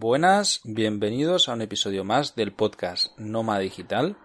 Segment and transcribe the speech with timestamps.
[0.00, 4.16] Buenas, bienvenidos a un episodio más del podcast Noma Digital.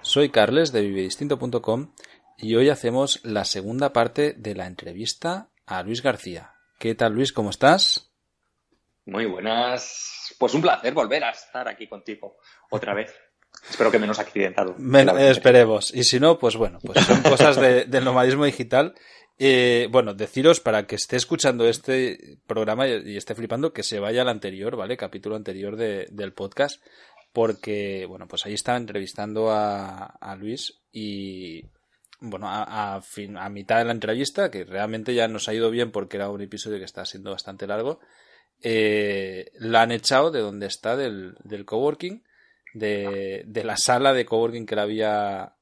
[0.00, 1.92] Soy Carles de vivedistinto.com
[2.36, 6.54] y hoy hacemos la segunda parte de la entrevista a Luis García.
[6.80, 7.32] ¿Qué tal Luis?
[7.32, 8.10] ¿Cómo estás?
[9.06, 10.34] Muy buenas.
[10.36, 12.38] Pues un placer volver a estar aquí contigo
[12.68, 13.14] otra vez.
[13.70, 14.74] Espero que menos accidentado.
[15.30, 15.94] esperemos.
[15.94, 18.96] Y si no, pues bueno, pues son cosas del nomadismo digital.
[19.42, 24.20] Eh, bueno, deciros para que esté escuchando este programa y, esté flipando que se vaya
[24.20, 24.98] al anterior, ¿vale?
[24.98, 26.84] Capítulo anterior del podcast.
[27.32, 31.62] Porque, bueno, pues ahí estaba entrevistando a, Luis y,
[32.20, 36.18] bueno, a, a, mitad de la entrevista, que realmente ya nos ha ido bien porque
[36.18, 37.98] era un episodio que está siendo bastante largo,
[38.62, 42.22] eh, la han echado de donde está, del, del coworking
[42.74, 45.54] de, de la sala de coworking que le había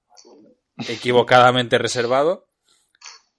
[0.89, 2.48] equivocadamente reservado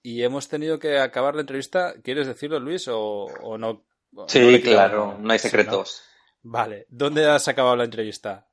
[0.02, 1.94] y hemos tenido que acabar la entrevista.
[2.02, 3.84] ¿Quieres decirlo, Luis, o, no?
[4.26, 6.02] Sí, claro, no hay secretos.
[6.42, 8.48] Vale, ¿dónde has acabado la entrevista?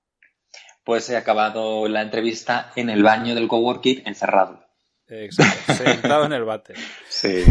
[0.84, 4.67] Pues he acabado la entrevista en el baño del coworking encerrado.
[5.10, 6.74] Exacto, sentado en el bate.
[7.08, 7.44] Sí,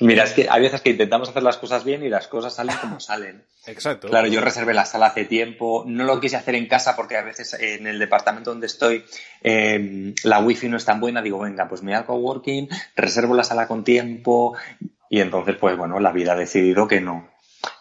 [0.00, 2.76] Mira, es que hay veces que intentamos hacer las cosas bien y las cosas salen
[2.76, 3.42] como salen.
[3.66, 4.08] Exacto.
[4.08, 7.22] Claro, yo reservé la sala hace tiempo, no lo quise hacer en casa porque a
[7.22, 9.04] veces en el departamento donde estoy
[9.42, 11.22] em, la wifi no es tan buena.
[11.22, 14.56] Digo, venga, pues me hago coworking, reservo la sala con tiempo
[15.08, 17.28] y entonces, pues bueno, la vida ha decidido que no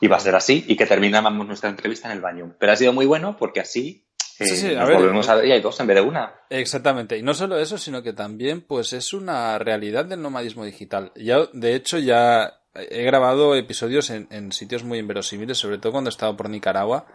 [0.02, 2.56] iba a ser así y que terminábamos nuestra entrevista en el baño.
[2.60, 4.07] Pero ha sido muy bueno porque así
[4.40, 6.32] Sí, sí, a ver, volvemos a y hay dos en vez de una.
[6.50, 7.18] Exactamente.
[7.18, 11.12] Y no solo eso, sino que también, pues, es una realidad del nomadismo digital.
[11.16, 16.12] Ya, de hecho, ya he grabado episodios en, sitios muy inverosímiles, sobre todo cuando he
[16.12, 17.08] estado por Nicaragua.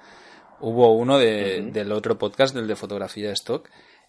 [0.60, 3.68] Hubo uno de, del otro podcast, del de fotografía de stock,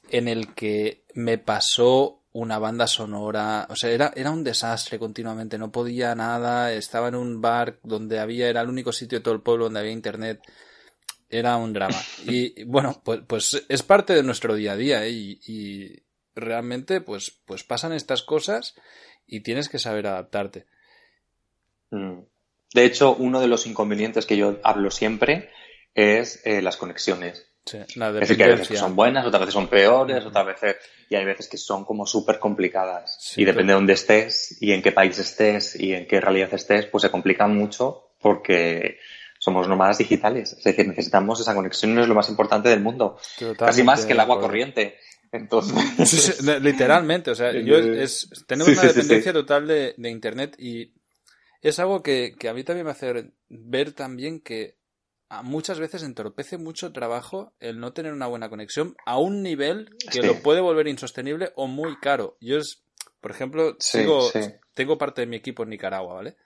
[0.09, 5.59] en el que me pasó una banda sonora, o sea, era, era un desastre continuamente,
[5.59, 9.35] no podía nada, estaba en un bar donde había, era el único sitio de todo
[9.35, 10.41] el pueblo donde había internet
[11.33, 11.99] era un drama.
[12.25, 15.11] Y bueno, pues, pues es parte de nuestro día a día ¿eh?
[15.11, 16.03] y,
[16.35, 18.75] realmente pues, pues pasan estas cosas
[19.27, 20.65] y tienes que saber adaptarte.
[21.91, 22.21] Mm.
[22.73, 25.51] De hecho, uno de los inconvenientes que yo hablo siempre
[25.93, 27.47] es eh, las conexiones.
[27.65, 30.45] Sí, la es decir, que hay veces que son buenas, otras veces son peores, otras
[30.45, 30.75] veces...
[31.09, 33.37] Y hay veces que son como súper complicadas.
[33.37, 36.87] y depende de dónde estés y en qué país estés y en qué realidad estés,
[36.87, 38.97] pues se complican mucho porque
[39.43, 40.53] somos nómadas digitales.
[40.53, 43.17] Es decir, necesitamos esa conexión, es lo más importante del mundo.
[43.57, 44.95] Casi más que el agua corriente.
[45.33, 46.41] Entonces...
[46.61, 50.93] literalmente, o sea, yo es, tenemos una dependencia total de, Internet y
[51.61, 54.77] es algo que, a mí también me hace ver también que
[55.43, 60.21] muchas veces entorpece mucho trabajo el no tener una buena conexión a un nivel que
[60.21, 62.37] lo puede volver insostenible o muy caro.
[62.39, 62.81] Yo es,
[63.19, 64.31] por ejemplo, sigo,
[64.73, 66.37] tengo parte de mi equipo en Nicaragua, ¿vale?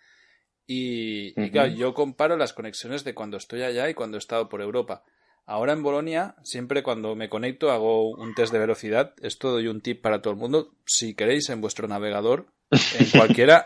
[0.69, 4.61] Y, claro, yo comparo las conexiones de cuando estoy allá y cuando he estado por
[4.61, 5.03] Europa.
[5.45, 9.13] Ahora en Bolonia, siempre cuando me conecto hago un test de velocidad.
[9.21, 10.75] Esto doy un tip para todo el mundo.
[10.85, 13.65] Si queréis en vuestro navegador, en cualquiera,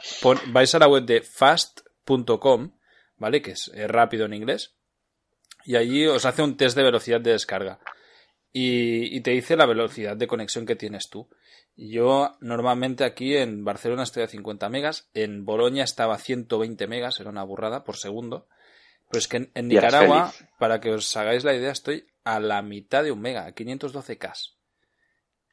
[0.50, 2.74] vais a la web de fast.com,
[3.18, 3.42] ¿vale?
[3.42, 4.76] Que es, rápido en inglés.
[5.66, 7.80] Y allí os hace un test de velocidad de descarga.
[8.54, 11.30] Y, y te dice la velocidad de conexión que tienes tú.
[11.78, 17.20] Yo normalmente aquí en Barcelona estoy a 50 megas, en Bolonia estaba a 120 megas,
[17.20, 18.48] era una burrada por segundo.
[19.10, 23.04] Pero es que en, Nicaragua, para que os hagáis la idea, estoy a la mitad
[23.04, 24.54] de un mega, a 512K.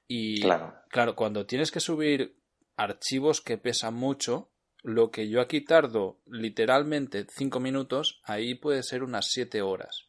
[0.07, 0.75] Y claro.
[0.89, 2.37] claro, cuando tienes que subir
[2.77, 4.51] archivos que pesan mucho,
[4.83, 10.08] lo que yo aquí tardo literalmente 5 minutos, ahí puede ser unas 7 horas.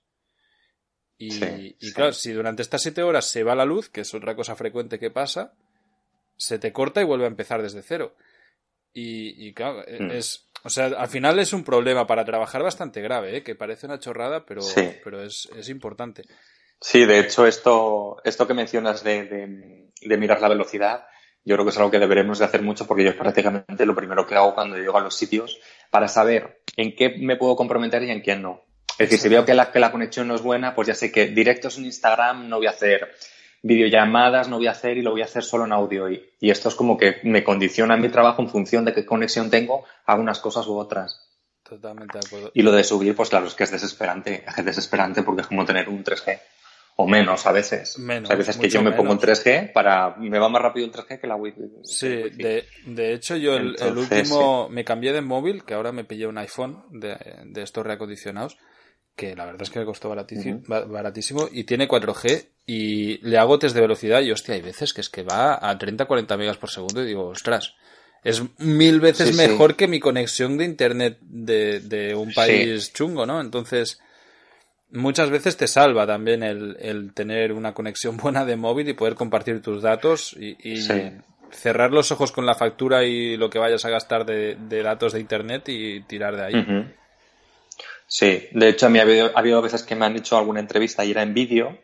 [1.22, 4.36] Y, y claro, si durante estas 7 horas se va la luz, que es otra
[4.36, 5.54] cosa frecuente que pasa,
[6.40, 8.16] se te corta y vuelve a empezar desde cero.
[8.92, 10.12] Y, claro, e, mm.
[10.12, 10.50] es.
[10.64, 13.44] O sea, al final es un problema para trabajar bastante grave, ¿eh?
[13.44, 14.62] que parece una chorrada, pero,
[15.04, 16.24] pero es, importante.
[16.82, 19.24] Sí, de hecho, esto, esto que mencionas de,
[20.02, 21.06] de, mirar la velocidad,
[21.46, 23.96] yo creo que es algo que deberemos de hacer mucho porque yo es prácticamente lo
[23.96, 25.60] primero que hago cuando llego a los sitios
[25.90, 28.66] para saber en qué me puedo comprometer y en quién no.
[29.00, 31.12] Es decir, si veo que la, que la conexión no es buena, pues ya sé
[31.12, 33.10] que directos en Instagram no voy a hacer
[33.62, 36.10] videollamadas no voy a hacer y lo voy a hacer solo en audio.
[36.10, 39.86] Y, esto es como que me condiciona mi trabajo en función de qué conexión tengo
[40.06, 41.26] a unas cosas u otras.
[41.64, 42.52] Totalmente de acuerdo.
[42.54, 44.44] Y lo de subir, pues claro, es que es desesperante.
[44.58, 46.40] Es desesperante porque es como tener un 3G.
[47.02, 47.98] O menos a veces.
[47.98, 50.16] Menos, hay veces que yo me pongo en 3G para.
[50.18, 51.62] Me va más rápido el 3G que la Wi-Fi.
[51.84, 54.68] Sí, de, de, hecho, yo el, último.
[54.68, 57.16] Me cambié de móvil, que ahora me pillé un iPhone de,
[57.46, 58.58] de estos reacondicionados
[59.20, 63.60] que la verdad es que me costó baratísimo, baratísimo y tiene 4G y le hago
[63.60, 66.70] test de velocidad y hostia, hay veces que es que va a 30-40 megas por
[66.70, 67.76] segundo y digo, ostras,
[68.24, 73.42] es mil veces mejor que mi conexión de internet de, un país chungo, ¿no?
[73.42, 74.00] Entonces,
[74.92, 79.62] muchas veces te salva también el, tener una conexión buena de móvil y poder compartir
[79.62, 80.56] tus datos y,
[81.52, 85.20] cerrar los ojos con la factura y lo que vayas a gastar de, datos de
[85.20, 86.96] internet y tirar de ahí.
[88.10, 90.60] Sí, de hecho a mí ha habido, ha habido, veces que me han hecho alguna
[90.60, 91.78] entrevista y era en vídeo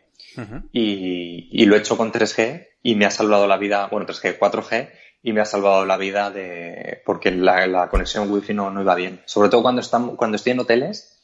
[0.72, 4.90] y, lo he hecho con 3G y me ha salvado la vida, bueno, 3G, 4G
[5.22, 9.22] y me ha salvado la vida de porque la, conexión wifi no, no iba bien.
[9.24, 11.16] Sobre todo cuando, están, cuando estoy en hoteles,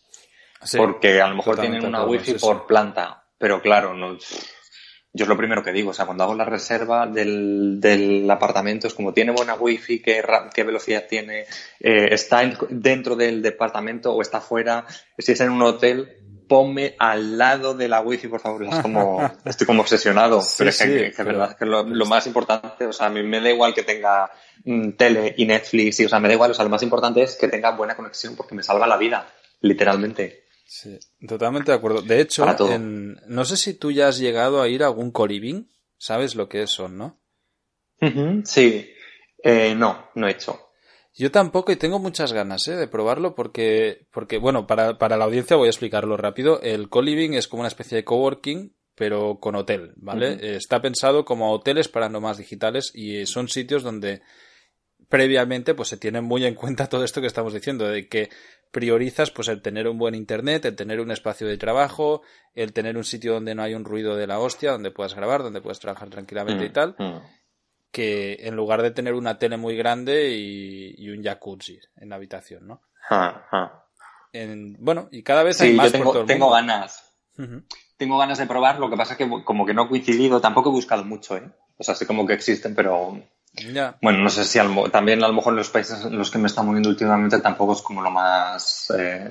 [0.77, 4.17] porque a lo mejor tienen una wifi por planta, pero claro, no,
[5.15, 8.87] yo es lo primero que digo, o sea, cuando hago la reserva del, del apartamento
[8.87, 10.25] es como tiene buena wifi, qué,
[10.55, 11.43] qué velocidad tiene,
[11.81, 14.87] eh, está dentro del departamento o está fuera,
[15.19, 16.17] si es en un hotel,
[16.49, 18.65] ponme al lado de la wifi, por favor.
[18.65, 23.09] Es como, estoy como obsesionado, pero es que, verdad que lo, más importante, o sea,
[23.09, 24.31] a mí me da igual que tenga
[24.65, 27.23] mm, tele y Netflix, y, o sea, me da igual, o sea, lo más importante
[27.23, 29.27] es que tenga buena conexión porque me salva la vida,
[29.61, 30.42] literalmente.
[30.75, 30.99] Sí,
[31.29, 32.01] totalmente de acuerdo.
[32.01, 32.47] De hecho,
[33.27, 36.63] no sé si tú ya has llegado a ir a algún coliving, sabes lo que
[36.63, 37.21] es son, ¿no?
[38.45, 38.91] sí,
[39.45, 40.71] eh, no, no he hecho.
[41.15, 42.77] Yo tampoco y tengo muchas ganas ¿eh?
[42.77, 46.63] de probarlo porque, porque bueno, para, para la audiencia voy a explicarlo rápido.
[46.63, 50.57] El co-living es como una especie de coworking, pero con hotel, ¿vale?
[50.57, 54.23] Está pensado como hoteles para nomás digitales y son sitios donde
[55.13, 58.31] previamente pues se tiene muy en cuenta todo esto que estamos diciendo, de que
[58.71, 62.23] priorizas pues el tener un buen internet, el tener un espacio de trabajo,
[62.55, 65.43] el tener un sitio donde no hay un ruido de la hostia, donde puedas grabar,
[65.43, 66.97] donde puedas trabajar tranquilamente y mm, tal.
[66.99, 67.21] Mm
[67.93, 72.67] que en lugar de tener una tele muy grande y, un jacuzzi en la habitación,
[72.67, 72.81] ¿no?
[74.79, 77.15] bueno, y cada vez hay más yo tengo, tengo ganas.
[77.99, 80.71] Tengo ganas de probar, lo que pasa es que como que no he coincidido, tampoco
[80.71, 81.53] he buscado mucho, ¿eh?
[81.77, 83.21] O sea, sé como que existen, pero
[84.01, 84.59] bueno, no sé si
[84.91, 87.75] también a lo mejor en los países en los que me está moviendo últimamente tampoco
[87.75, 89.31] es como lo más eh,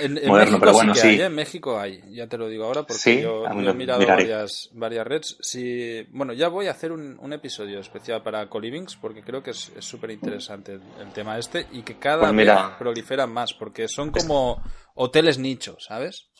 [0.00, 1.08] en, moderno, pero bueno, sí.
[1.08, 1.26] ¿eh?
[1.26, 5.36] En México hay, ya te lo digo ahora porque yo, he mirado varias, varias redes.
[5.40, 9.72] Sí, bueno, ya voy a hacer un, episodio especial para Colivings porque creo que es
[9.80, 14.62] súper interesante el, tema este y que cada pues vez proliferan más porque son como
[14.94, 16.30] hoteles nicho, ¿sabes?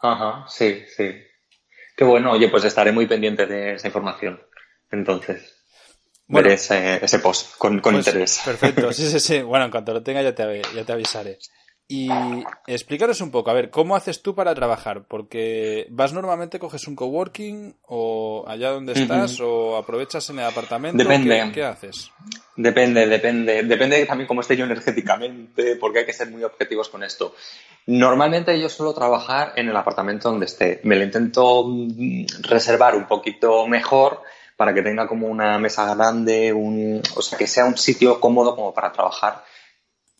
[0.00, 1.10] Ajá, sí, sí.
[1.94, 4.40] Qué bueno, oye, pues estaré muy pendiente de esa información.
[4.90, 5.57] Entonces
[6.28, 8.40] bueno, ese, ese, post con, con pues, interés.
[8.44, 9.42] Perfecto, sí, sí, sí.
[9.42, 11.38] Bueno, en cuanto lo tenga ya te, ya te avisaré.
[11.90, 12.10] Y
[12.66, 15.04] explícanos un poco, a ver, ¿cómo haces tú para trabajar?
[15.08, 20.98] Porque vas normalmente, coges un coworking o allá donde estás o aprovechas en el apartamento.
[20.98, 21.50] Depende.
[21.54, 22.12] ¿Qué, haces?
[22.56, 23.62] Depende, depende.
[23.62, 27.34] Depende también cómo esté yo energéticamente, porque hay que ser muy objetivos con esto.
[27.86, 30.82] Normalmente yo suelo trabajar en el apartamento donde esté.
[30.84, 34.20] Me lo intento mm, reservar un poquito mejor
[34.58, 38.56] para que tenga como una mesa grande, un, o sea, que sea un sitio cómodo
[38.56, 39.44] como para trabajar,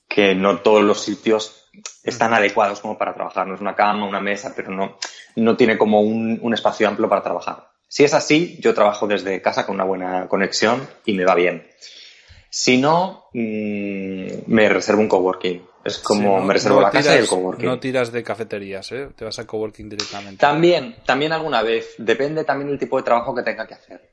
[0.08, 1.68] que no todos los sitios
[2.04, 3.48] están adecuados como para trabajar.
[3.48, 4.96] No es una cama, una mesa, pero no,
[5.34, 7.68] no tiene como un, un espacio amplio para trabajar.
[7.88, 11.66] Si es así, yo trabajo desde casa con una buena conexión y me va bien.
[12.48, 15.66] Si no, mm, me reservo un coworking.
[15.84, 17.66] Es como me reservo la casa y el coworking.
[17.66, 19.08] No tiras de cafeterías, ¿eh?
[19.16, 20.38] Te vas al coworking directamente.
[20.38, 21.94] También, también alguna vez.
[21.98, 24.07] Depende también del tipo de trabajo que tenga que hacer.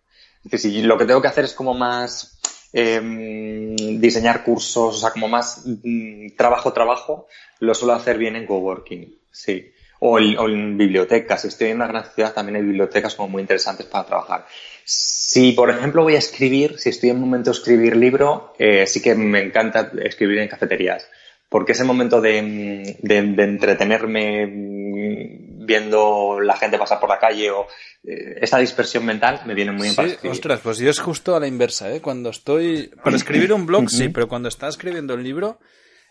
[0.52, 2.40] Si lo que tengo que hacer es como más
[2.72, 7.28] em, diseñar cursos, o sea, como más mm, trabajo, trabajo,
[7.60, 9.72] lo suelo hacer bien en coworking, sí.
[10.00, 11.42] O, en bibliotecas.
[11.42, 14.46] Si estoy en una gran ciudad, también hay bibliotecas como muy interesantes para trabajar.
[14.84, 19.02] Si, por ejemplo, voy a escribir, si estoy en momento de escribir libro, eh, sí
[19.02, 21.08] que me encanta escribir en cafeterías.
[21.50, 27.68] Porque ese momento de, de entretenerme mm, viendo la gente pasar por la calle o
[28.04, 31.40] eh, esta dispersión mental me viene muy bien sí, Ostras, pues yo es justo a
[31.40, 32.02] la inversa, ¿eh?
[32.02, 32.92] Cuando estoy...
[33.04, 35.60] Para escribir un blog, sí, pero cuando estaba escribiendo el libro,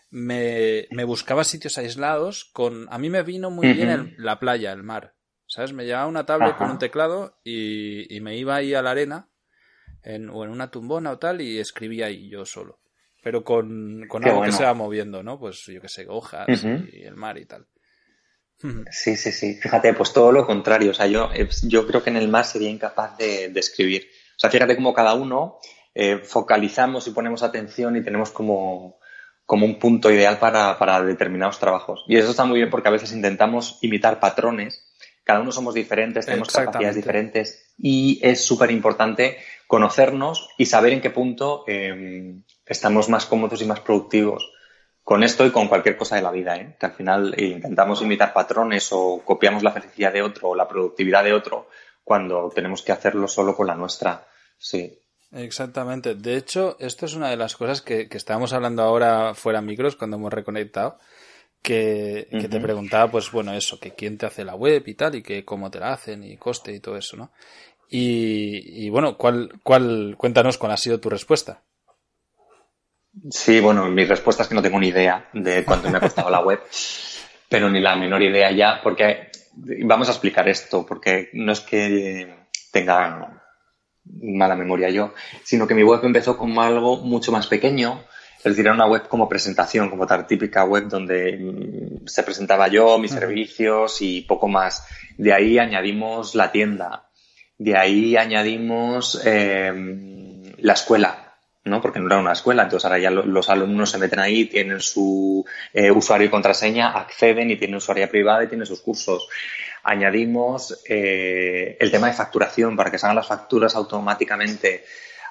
[0.09, 2.87] me, buscaba sitios aislados con...
[2.89, 5.15] A mí me vino muy bien la playa, el mar.
[5.47, 5.73] ¿Sabes?
[5.73, 9.29] Me llevaba una tablet con un teclado y, me iba ahí a la arena
[10.03, 12.79] en, o en una tumbona o tal y escribía ahí yo solo.
[13.23, 15.39] Pero con, algo que se va moviendo, ¿no?
[15.39, 16.47] Pues yo que sé, hojas
[16.91, 17.67] y el mar y tal.
[18.91, 19.55] Sí, sí, sí.
[19.55, 20.91] Fíjate, pues todo lo contrario.
[20.91, 24.07] O sea, yo, eh, yo creo que en el mar sería incapaz de, escribir.
[24.35, 25.59] O sea, fíjate cómo cada uno
[25.93, 28.99] eh, focalizamos y ponemos atención y tenemos como,
[29.45, 32.03] como un punto ideal para, para, determinados trabajos.
[32.07, 34.85] Y eso está muy bien porque a veces intentamos imitar patrones.
[35.23, 41.01] Cada uno somos diferentes, tenemos capacidades diferentes y es súper importante conocernos y saber en
[41.01, 42.35] qué punto eh,
[42.67, 44.54] estamos más cómodos y más productivos
[45.05, 46.75] con esto y con cualquier cosa de la vida, ¿eh?
[46.79, 51.23] que al final intentamos imitar patrones o copiamos la felicidad de otro o la productividad
[51.23, 51.69] de otro
[52.03, 54.25] cuando tenemos que hacerlo solo con la nuestra.
[54.57, 54.99] Sí.
[55.31, 56.15] Exactamente.
[56.15, 60.17] De hecho, esto es una de las cosas que, estábamos hablando ahora fuera micros cuando
[60.17, 60.97] hemos reconectado,
[61.61, 65.21] que, te preguntaba, pues bueno, eso, que quién te hace la web y tal, y
[65.21, 67.31] que cómo te la hacen, y coste y todo eso, ¿no?
[67.89, 71.61] Y, bueno, ¿cuál, cuál, cuéntanos cuál ha sido tu respuesta.
[73.29, 76.29] Sí, bueno, mi respuesta es que no tengo ni idea de cuánto me ha costado
[76.29, 76.61] la web,
[77.49, 79.31] pero ni la menor idea ya, porque
[79.83, 82.35] vamos a explicar esto, porque no es que
[82.71, 83.41] tenga
[84.21, 88.03] mala memoria yo, sino que mi web empezó como algo mucho más pequeño,
[88.37, 92.67] es decir, era una web como presentación, como tal típica web donde mm, se presentaba
[92.67, 94.85] yo, mis servicios y poco más.
[95.17, 97.09] De ahí añadimos la tienda,
[97.57, 101.24] de ahí añadimos em, la escuela,
[101.65, 101.81] ¿no?
[101.81, 105.45] Porque no era una escuela, entonces ahora ya los alumnos se meten ahí, tienen su
[105.73, 109.27] eh, usuario y contraseña, acceden y tienen usuario privada y tienen sus cursos
[109.85, 114.83] añadimos eh, el tema de facturación para que se hagan las facturas automáticamente.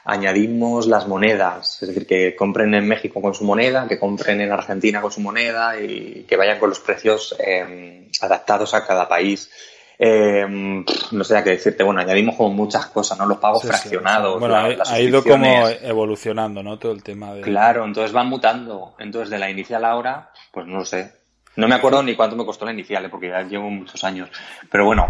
[0.07, 4.53] Añadimos las monedas, es decir, que compren en México con su moneda, que compren en
[4.53, 9.51] Argentina con su moneda y que vayan con los precios em, adaptados a cada país.
[9.99, 13.27] Em, no sé qué decirte, bueno, añadimos como muchas cosas, ¿no?
[13.27, 14.41] Los pagos fraccionados.
[14.41, 16.79] Bueno, ha, ido como evolucionando, ¿no?
[16.79, 17.43] Todo el tema de.
[17.43, 18.95] Claro, entonces van mutando.
[18.99, 21.13] Entonces, de la inicial ahora, pues no sé,
[21.57, 23.09] no me acuerdo ni cuánto me costó la inicial, ¿eh?
[23.09, 24.31] porque ya llevo muchos años.
[24.71, 25.09] Pero bueno,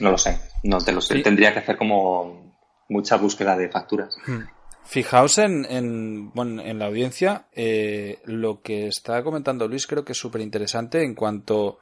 [0.00, 0.38] no lo sé.
[0.64, 1.20] No te lo sé.
[1.20, 2.54] Tendría que hacer como
[2.88, 4.16] mucha búsqueda de facturas.
[4.26, 4.42] Hmm.
[4.84, 10.12] Fijaos en, en, bueno, en la audiencia, eh, lo que está comentando Luis creo que
[10.12, 11.80] es súper interesante en cuanto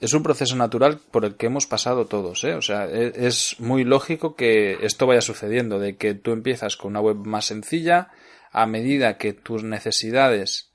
[0.00, 2.54] es un proceso natural por el que hemos pasado todos, ¿eh?
[2.54, 6.90] O sea, e, es muy lógico que esto vaya sucediendo, de que tú empiezas con
[6.92, 8.10] una web más sencilla,
[8.52, 10.72] a medida que tus necesidades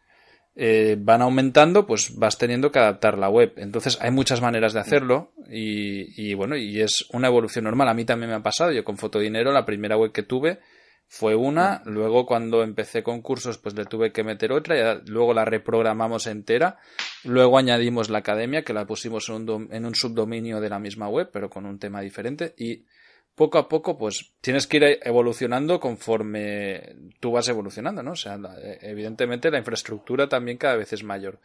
[0.55, 3.53] eh, van aumentando, pues vas teniendo que adaptar la web.
[3.57, 7.89] Entonces hay muchas maneras de hacerlo y, bueno, y es una evolución normal.
[7.89, 8.71] A mí también me ha pasado.
[8.71, 10.59] Yo con Fotodinero, la primera web que tuve
[11.13, 15.33] fue una, luego cuando empecé con cursos, pues le tuve que meter otra, y luego
[15.33, 16.77] la reprogramamos entera,
[17.25, 21.09] luego añadimos la academia, que la pusimos en un, en un subdominio de la misma
[21.09, 22.85] web, pero con un tema diferente, y
[23.35, 28.11] poco a poco, pues tienes que ir evolucionando conforme tú vas evolucionando, ¿no?
[28.11, 28.39] O sea,
[28.79, 31.41] evidentemente la infraestructura también cada vez es mayor.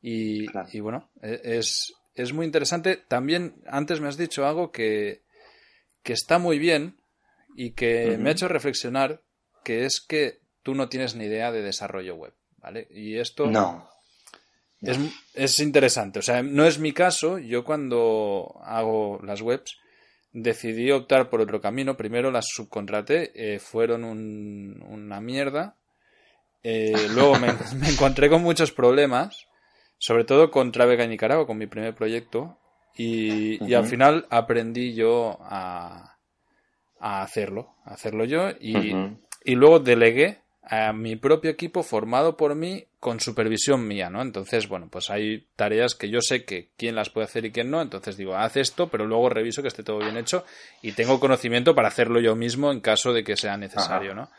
[0.00, 0.46] Y,
[0.80, 3.02] bueno, e, es, es, muy interesante.
[3.08, 5.22] También antes me has dicho algo que,
[6.04, 7.01] que está muy bien
[7.56, 9.22] y que me ha hecho reflexionar,
[9.64, 12.88] que es que tú no tienes ni idea de desarrollo web, ¿vale?
[12.90, 13.46] Y esto...
[13.46, 13.88] No.
[14.80, 14.98] Es,
[15.34, 19.76] es interesante, o sea, no es mi caso, yo cuando hago las webs,
[20.32, 21.96] decidí optar por otro camino.
[21.96, 25.76] Primero las subcontraté, eh, fueron una mierda.
[26.62, 27.48] Eh, luego me,
[27.88, 29.46] encontré con muchos problemas,
[29.98, 32.58] sobre todo con Travega Nicaragua, con mi primer proyecto.
[32.94, 36.18] Y, al final aprendí yo a,
[37.02, 38.50] a hacerlo, a hacerlo yo.
[38.60, 38.94] Y,
[39.44, 44.22] y luego delegué a mi propio equipo formado por mí con supervisión mía, ¿no?
[44.22, 47.68] Entonces, bueno, pues hay tareas que yo sé que quién las puede hacer y quién
[47.68, 50.44] no, entonces digo, haz esto, pero luego reviso que esté todo bien hecho
[50.80, 54.30] y tengo conocimiento para hacerlo yo mismo en caso de que sea necesario, ¿no?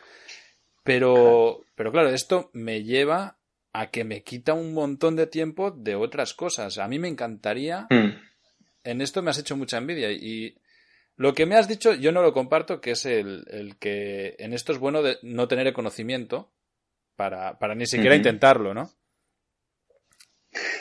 [0.82, 3.36] Pero, pero claro, esto me lleva
[3.74, 6.78] a que me quita un montón de tiempo de otras cosas.
[6.78, 8.10] A mí me encantaría, mm.
[8.84, 10.56] en esto me has hecho mucha envidia y
[11.16, 14.72] lo que me has dicho yo no lo comparto, que es el, que en esto
[14.72, 16.52] es bueno de no tener el conocimiento
[17.16, 18.90] para, para ni siquiera intentarlo, ¿no?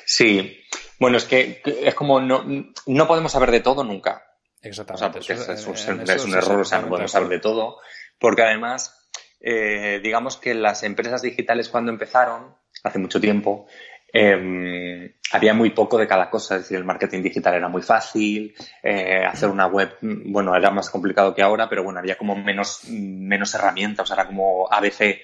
[0.05, 0.59] Sí.
[0.99, 2.43] Bueno, es que es como no,
[2.85, 4.25] no podemos saber de todo nunca.
[4.61, 5.19] Exactamente.
[5.19, 7.79] O sea, porque es, un, error, o sea, no podemos saber de todo.
[8.17, 9.09] Porque además,
[9.41, 13.67] eh, digamos que las empresas digitales cuando empezaron, hace mucho tiempo,
[14.15, 18.53] eh, había muy poco de cada cosa, es decir, el marketing digital era muy fácil,
[18.83, 22.83] eh, hacer una web, bueno, era más complicado que ahora, pero bueno, había como menos,
[22.89, 25.19] menos herramientas, era como ABC.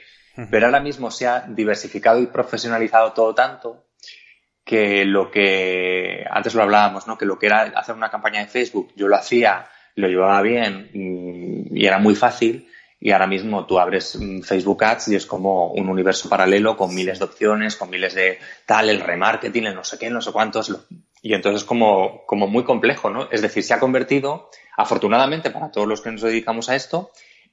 [0.49, 3.87] Pero ahora mismo se ha diversificado y profesionalizado todo tanto
[4.63, 7.17] que lo que antes lo hablábamos, ¿no?
[7.17, 10.89] Que lo que era hacer una campaña de Facebook, yo lo hacía, lo llevaba bien
[10.93, 12.69] y era muy fácil
[12.99, 16.93] y ahora mismo tú abres mm, Facebook Ads y es como un universo paralelo con
[16.93, 20.31] miles de opciones, con miles de tal, el remarketing, el no sé qué, no sé
[20.31, 20.75] cuántos.
[21.21, 23.29] Y entonces es como, como muy complejo, ¿no?
[23.31, 27.11] Es decir, se ha convertido, afortunadamente para todos los que nos dedicamos a esto,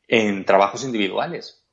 [0.08, 1.64] en trabajos individuales.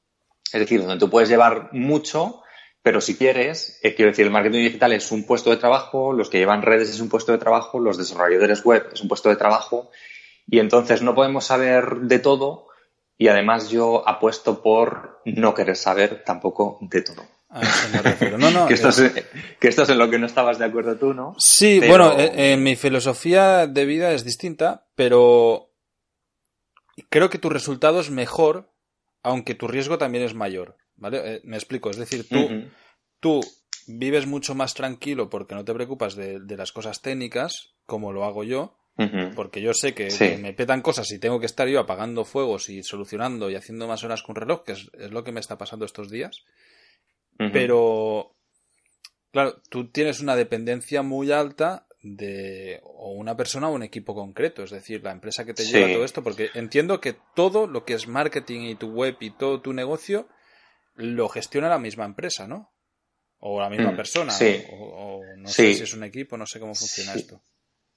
[0.52, 2.44] Es decir, donde tú puedes llevar mucho,
[2.84, 6.30] pero si quieres, eh, quiero decir, el marketing digital es un puesto de trabajo, los
[6.30, 9.36] que llevan redes es un puesto de trabajo, los desarrolladores web es un puesto de
[9.36, 9.90] trabajo,
[10.46, 12.68] y entonces no podemos saber de todo
[13.18, 17.24] y además yo apuesto por no querer saber tampoco de todo.
[18.68, 18.90] que, esto
[19.84, 21.36] es, en lo que no estabas de acuerdo tú, ¿no?
[21.38, 25.72] Sí, bueno, eh, mi filosofía de vida es distinta, pero
[27.10, 28.74] creo que tu resultado es mejor,
[29.22, 31.36] aunque tu riesgo también es mayor, ¿vale?
[31.36, 32.70] Eh, me explico, es decir, tú,
[33.20, 33.42] tú
[33.88, 38.44] vives mucho más tranquilo porque no te preocupas de, las cosas técnicas, como lo hago
[38.44, 38.78] yo,
[39.36, 42.84] porque yo sé que, me petan cosas y tengo que estar yo apagando fuegos y
[42.84, 46.10] solucionando y haciendo más horas con reloj, que es, lo que me está pasando estos
[46.10, 46.44] días.
[47.38, 48.36] Pero,
[49.32, 54.64] claro, tú tienes una dependencia muy alta de o una persona o un equipo concreto,
[54.64, 57.94] es decir, la empresa que te lleva todo esto, porque entiendo que todo lo que
[57.94, 60.28] es marketing y tu web y todo tu negocio
[60.96, 62.72] lo gestiona la misma empresa, ¿no?
[63.40, 64.32] O la misma mm, persona.
[64.32, 64.64] Sí.
[64.72, 67.42] O, no sé si es un equipo, no sé cómo funciona esto.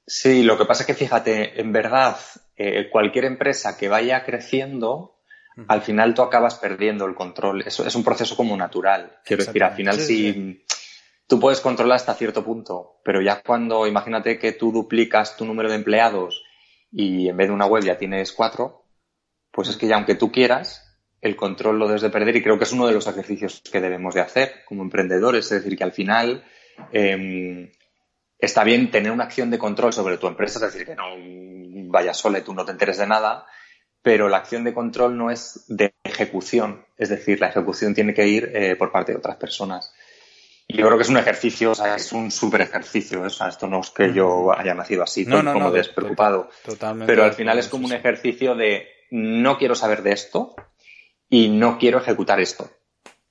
[0.07, 2.17] Sí, lo que pasa es que fíjate, en verdad,
[2.57, 5.19] eh, cualquier empresa que vaya creciendo,
[5.69, 7.63] al final tú acabas perdiendo el control.
[7.63, 9.19] Eso es un proceso como natural.
[9.25, 10.63] Quiero decir, al final sí
[11.27, 15.69] Tú puedes controlar hasta cierto punto, pero ya cuando, imagínate que tú duplicas tu número
[15.69, 16.45] de empleados
[16.93, 18.85] y en vez de una web ya tienes cuatro,
[19.51, 22.59] pues es que ya aunque tú quieras, el control lo debes de perder y creo
[22.59, 25.47] que es uno de los ejercicios que debemos de hacer como emprendedores.
[25.47, 26.45] Es decir, que al final
[26.93, 27.73] em,
[28.39, 31.05] está bien tener una acción de control sobre tu empresa, es decir, que no
[31.91, 33.47] vayas sola y tú no te enteres de nada,
[34.03, 38.27] pero la acción de control no es de ejecución, es decir, la ejecución tiene que
[38.27, 39.93] ir eh, por parte de otras personas.
[40.69, 43.23] Y yo creo que es un ejercicio, o sea, es un súper ejercicio.
[43.23, 46.49] O sea, esto no es que yo haya nacido así, como despreocupado.
[46.65, 47.13] Totalmente.
[47.13, 50.57] Pero al final es como un ejercicio de no quiero saber de esto
[51.29, 52.69] y no quiero ejecutar esto.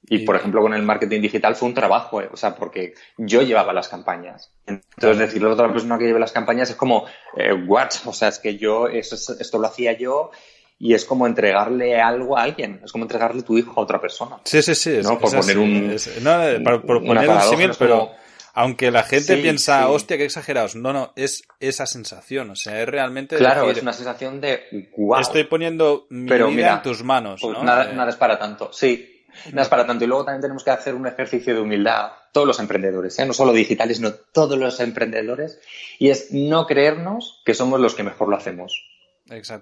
[0.07, 3.41] Y, por ejemplo, con el marketing digital fue un trabajo, eh, o sea, porque yo
[3.41, 4.51] llevaba las campañas.
[4.67, 7.05] Entonces, decirle a otra persona que lleve las campañas es como,
[7.37, 7.89] eh, what?
[8.05, 10.31] O sea, es que yo, esto lo hacía yo
[10.77, 14.37] y es como entregarle algo a alguien, es como entregarle tu hijo a otra persona.
[14.43, 14.99] Sí, sí, sí.
[15.01, 15.17] ¿no?
[15.17, 15.95] por poner un.
[16.21, 18.11] no, por, poner un símil, pero.
[18.57, 20.77] Aunque la gente piensa, hostia, qué exagerados.
[20.77, 22.51] No, no, es esa sensación.
[22.51, 23.35] O sea, es realmente.
[23.35, 24.91] Claro, es una sensación de.
[24.95, 25.19] Wow.
[25.19, 27.41] Estoy poniendo mi pero vida en tus manos.
[27.41, 28.71] Pues nada, nada es para tanto.
[28.71, 29.14] Sí,
[29.47, 30.03] nada es para tanto.
[30.03, 33.25] Y luego también tenemos que hacer un ejercicio de humildad, todos los emprendedores, ¿eh?
[33.25, 35.59] no solo digitales, sino todos los emprendedores,
[35.99, 38.85] y es no creernos que somos los que mejor lo hacemos.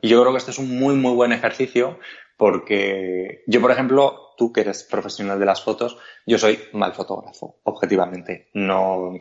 [0.01, 1.99] Y yo creo que este es un muy, muy buen ejercicio
[2.35, 7.59] porque yo, por ejemplo, tú que eres profesional de las fotos, yo soy mal fotógrafo,
[7.63, 8.49] objetivamente.
[8.53, 9.13] No,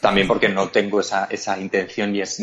[0.00, 2.40] también porque no tengo esa, esa intención y es,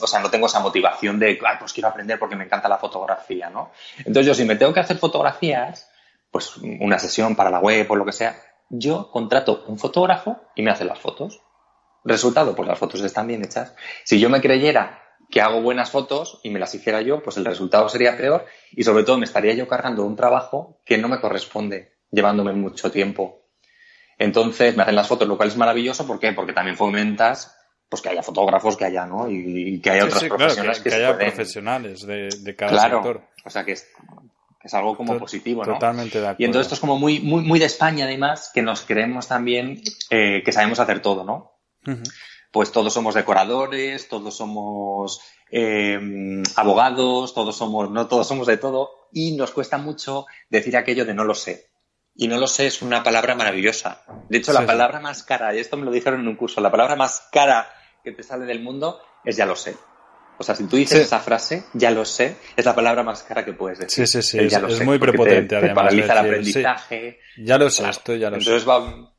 [0.00, 3.48] o sea, no tengo esa motivación de, pues quiero aprender porque me encanta la fotografía,
[3.48, 3.70] ¿no?
[3.98, 5.88] Entonces yo si me tengo que hacer fotografías,
[6.30, 10.62] pues una sesión para la web o lo que sea, yo contrato un fotógrafo y
[10.62, 11.40] me hace las fotos.
[12.04, 13.74] Resultado, pues las fotos están bien hechas.
[14.04, 17.44] Si yo me creyera que hago buenas fotos y me las hiciera yo, pues el
[17.44, 21.20] resultado sería peor y sobre todo me estaría yo cargando un trabajo que no me
[21.20, 23.46] corresponde, llevándome mucho tiempo.
[24.18, 26.06] Entonces me hacen las fotos, lo cual es maravilloso.
[26.06, 26.32] ¿Por qué?
[26.32, 27.54] Porque también fomentas
[27.88, 29.30] pues que haya fotógrafos, que haya, ¿no?
[29.30, 33.88] Y, que haya otras profesionales que, haya profesionales de, cada claro, O sea que es,
[34.68, 35.74] es algo como positivo, ¿no?
[35.74, 36.42] Totalmente de acuerdo.
[36.42, 39.82] Y entonces esto es como muy, muy, muy de España, además, que nos creemos también
[40.10, 41.54] eh, que sabemos hacer todo, ¿no?
[42.50, 45.98] pues todos somos decoradores, todos somos eh,
[46.56, 51.14] abogados, todos somos, no todos somos de todo, y nos cuesta mucho decir aquello de
[51.14, 51.68] no lo sé.
[52.14, 54.02] Y no lo sé es una palabra maravillosa.
[54.28, 56.70] De hecho, la palabra más cara, y esto me lo dijeron en un curso, la
[56.70, 57.70] palabra más cara
[58.02, 59.76] que te sale del mundo es ya lo sé.
[60.38, 63.44] O sea, si tú dices esa frase, ya lo sé, es la palabra más cara
[63.44, 64.06] que puedes decir.
[64.06, 65.74] Sí, sí, sí, es, muy prepotente, además.
[65.74, 67.20] paraliza el aprendizaje.
[67.36, 68.50] ya lo sé, esto ya lo sé.
[68.50, 69.12] Entonces va,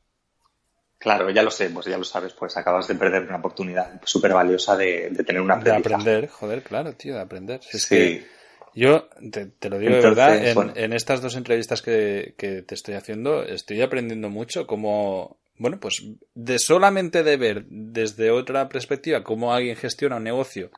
[1.00, 4.34] Claro, ya lo sé, pues ya lo sabes, pues acabas de perder una oportunidad súper
[4.34, 7.58] valiosa de, tener una De aprender, joder, claro, tío, de aprender.
[7.72, 8.26] es que
[8.74, 13.80] yo te, lo digo de verdad, en, estas dos entrevistas que, te estoy haciendo, estoy
[13.80, 16.04] aprendiendo mucho cómo, bueno, pues
[16.34, 20.70] de solamente de ver desde otra perspectiva cómo alguien gestiona un negocio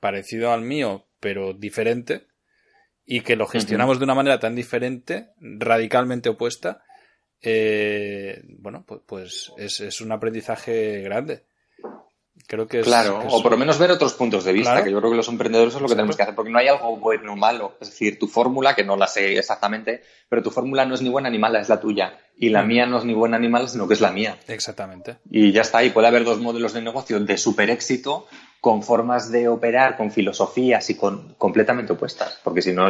[0.00, 2.26] parecido al mío, pero diferente,
[3.04, 6.82] y que lo gestionamos de una manera tan diferente, radicalmente opuesta,
[7.40, 11.44] eh, bueno, pues, pues es, es, un aprendizaje grande.
[12.46, 14.98] Creo que es, Claro, o por lo menos ver otros puntos de vista, que yo
[14.98, 17.32] creo que los emprendedores es lo que tenemos que hacer, porque no hay algo bueno
[17.32, 17.76] o malo.
[17.80, 21.08] Es decir, tu fórmula, que no la sé exactamente, pero tu fórmula no es ni
[21.08, 22.18] buena ni mala, es la tuya.
[22.36, 24.38] Y la mía no es ni buena ni mala, sino que es la mía.
[24.46, 25.18] Exactamente.
[25.30, 28.26] Y ya está, y puede haber dos modelos de negocio de super éxito
[28.60, 32.88] con formas de operar, con filosofías y con completamente opuestas, porque si no,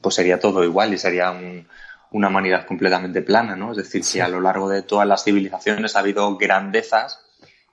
[0.00, 1.66] pues sería todo igual y sería un,
[2.12, 3.72] una humanidad completamente plana, ¿no?
[3.72, 7.20] Es decir, si a lo largo de todas las civilizaciones ha habido grandezas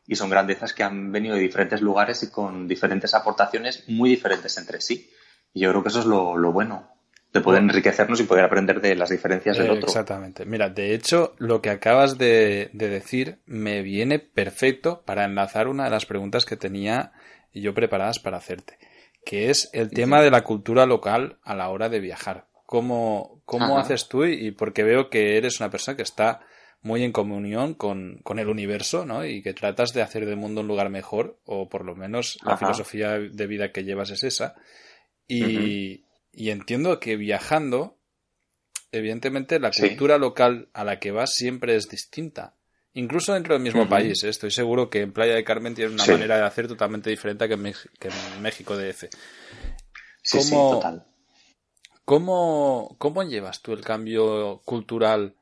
[0.08, 4.58] y son grandezas que han venido de diferentes lugares y con diferentes aportaciones muy diferentes
[4.58, 5.10] entre sí.
[5.54, 6.89] Y yo creo que eso es lo, bueno,
[7.34, 9.88] de poder enriquecernos y poder aprender de las diferencias del otro.
[9.88, 10.45] Exactamente.
[10.45, 15.91] Mira, de hecho, lo que acabas de, decir me viene perfecto para enlazar una de
[15.91, 17.12] las preguntas que tenía
[17.53, 18.77] yo preparadas para hacerte,
[19.25, 22.47] que es el tema de la cultura local a la hora de viajar.
[22.65, 24.25] ¿Cómo, cómo haces tú?
[24.25, 26.41] Y porque veo que eres una persona que está
[26.81, 29.25] muy en comunión con, con, el universo, ¿no?
[29.25, 32.57] Y que tratas de hacer del mundo un lugar mejor, o por lo menos la
[32.57, 34.55] filosofía de vida que llevas es esa.
[35.27, 37.97] Y, y entiendo que viajando,
[38.91, 42.55] evidentemente la cultura local a la que vas siempre es distinta.
[42.99, 44.29] Incluso dentro del mismo país, ¿eh?
[44.29, 47.53] estoy seguro que en Playa de Carmen tiene una manera de hacer totalmente diferente que
[47.53, 49.05] en, que en México DF.
[50.21, 51.05] Sí, sí, total.
[52.03, 55.38] ¿cómo, ¿Cómo llevas tú el cambio cultural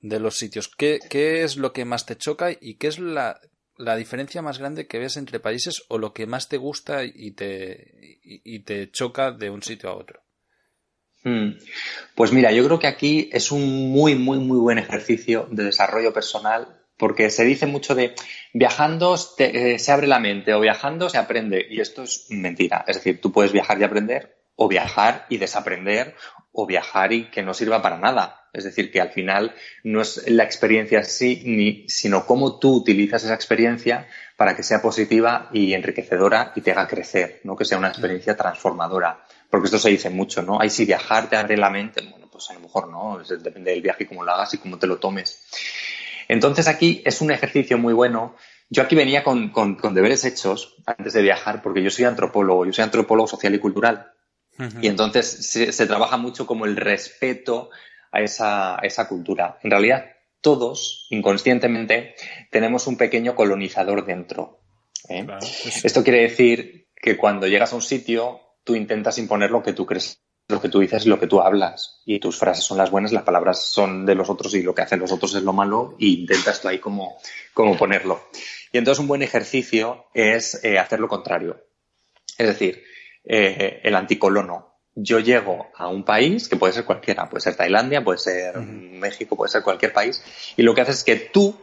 [0.00, 0.68] de los sitios?
[0.68, 3.38] ¿Qué, qué es lo que más te choca y qué es la,
[3.76, 7.32] la, diferencia más grande que ves entre países o lo que más te gusta y
[7.32, 10.22] te, y te choca de un sitio a otro?
[11.22, 11.58] Hmm.
[12.14, 16.14] Pues mira, yo creo que aquí es un muy, muy, muy buen ejercicio de desarrollo
[16.14, 18.14] personal porque se dice mucho de
[18.52, 22.84] viajando eh, se abre la mente o viajando se aprende y esto es mentira.
[22.86, 26.14] Es decir, tú puedes viajar y aprender o viajar y desaprender
[26.52, 28.48] o viajar y que no sirva para nada.
[28.52, 29.52] Es decir, que al final
[29.82, 34.80] no es la experiencia así, ni, sino cómo tú utilizas esa experiencia para que sea
[34.80, 37.56] positiva y enriquecedora y te haga crecer, ¿no?
[37.56, 39.24] Que sea una experiencia transformadora.
[39.50, 40.60] Porque esto se dice mucho, ¿no?
[40.60, 42.00] Ahí si viajar te abre la mente.
[42.08, 44.78] Bueno, pues a lo mejor no, depende del viaje y cómo lo hagas y cómo
[44.78, 45.44] te lo tomes.
[46.28, 48.34] Entonces aquí es un ejercicio muy bueno.
[48.70, 49.52] Yo aquí venía con,
[49.92, 54.12] deberes hechos antes de viajar, porque yo soy antropólogo, yo soy antropólogo social y cultural.
[54.80, 57.70] Y entonces se, trabaja mucho como el respeto
[58.12, 59.58] a esa, esa cultura.
[59.62, 60.06] En realidad,
[60.40, 62.14] todos, inconscientemente,
[62.50, 64.60] tenemos un pequeño colonizador dentro.
[65.08, 65.26] ¿eh?
[65.82, 69.86] Esto quiere decir que cuando llegas a un sitio, tú intentas imponer lo que tú
[69.86, 72.02] crees lo que tú dices y lo que tú hablas.
[72.04, 74.82] Y tus frases son las buenas, las palabras son de los otros y lo que
[74.82, 77.16] hacen los otros es lo malo y intentas tú ahí como,
[77.52, 78.28] como ponerlo.
[78.72, 81.64] Y entonces un buen ejercicio es eh, hacer lo contrario.
[82.36, 82.82] Es decir,
[83.24, 84.72] eh, el anticolono.
[84.96, 89.34] Yo llego a un país, que puede ser cualquiera, puede ser Tailandia, puede ser México,
[89.34, 90.22] puede ser cualquier país,
[90.56, 91.56] y lo que haces es que tú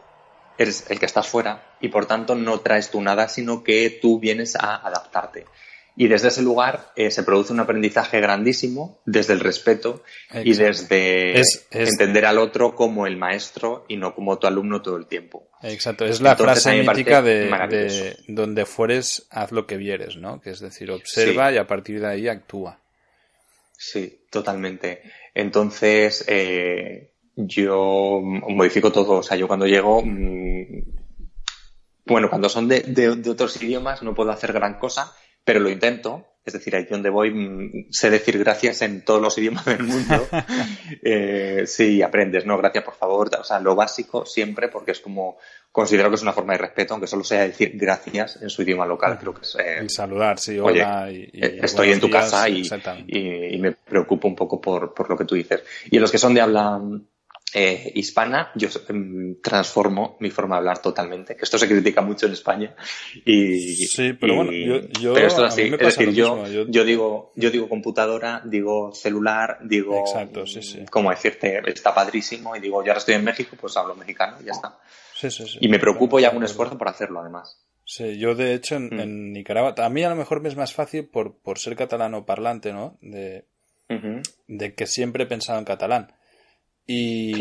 [0.58, 4.18] eres el que estás fuera y por tanto no traes tú nada, sino que tú
[4.18, 5.46] vienes a adaptarte.
[5.94, 10.02] Y desde ese lugar eh, se produce un aprendizaje grandísimo desde el respeto
[10.42, 15.06] y desde entender al otro como el maestro y no como tu alumno todo el
[15.06, 15.48] tiempo.
[15.62, 20.40] Exacto, es la frase mítica de, donde fueres, haz lo que vieres, ¿no?
[20.40, 22.78] Que es decir, observa y a partir de ahí actúa.
[23.76, 25.02] Sí, totalmente.
[25.34, 29.18] Entonces, eh, yo modifico todo.
[29.18, 30.82] O sea, yo cuando llego, mm,
[32.06, 35.12] bueno, cuando son de, de otros idiomas no puedo hacer gran cosa,
[35.44, 36.26] pero lo intento.
[36.44, 40.26] Es decir, ahí donde voy mm, sé decir gracias en todos los idiomas del mundo.
[41.02, 42.58] eh, sí, aprendes, ¿no?
[42.58, 43.30] Gracias, por favor.
[43.38, 45.38] O sea, lo básico siempre, porque es como,
[45.70, 48.86] considero que es una forma de respeto, aunque solo sea decir gracias en su idioma
[48.86, 49.18] local.
[49.20, 49.56] Creo que es.
[49.56, 51.12] Eh, y saludar, sí, hola.
[51.12, 52.68] y, eh, estoy en tu casa y,
[53.06, 55.62] y, me preocupo un poco por, por lo que tú dices.
[55.92, 56.80] Y los que son de habla
[57.54, 62.26] eh, hispana, yo em, transformo mi forma de hablar totalmente, que esto se critica mucho
[62.26, 62.74] en España.
[63.26, 65.62] Y, sí, pero bueno, yo, pero esto es así.
[65.62, 70.84] Es decir, yo, yo, digo, yo digo computadora, digo celular, digo, Exacto, sí, sí.
[70.90, 74.46] como decirte, está padrísimo, y digo, yo ahora estoy en México, pues hablo mexicano y
[74.46, 74.78] ya está.
[75.14, 75.58] Sí, sí, sí.
[75.60, 77.58] Y me preocupo y hago un esfuerzo por hacerlo, además.
[77.84, 79.32] Sí, yo de hecho en, mm.
[79.32, 82.72] Nicaragua, a mí a lo mejor me es más fácil por, por ser catalano parlante,
[82.72, 82.96] ¿no?
[83.02, 83.44] De,
[84.46, 86.14] de que siempre he pensado en catalán
[86.86, 87.34] y,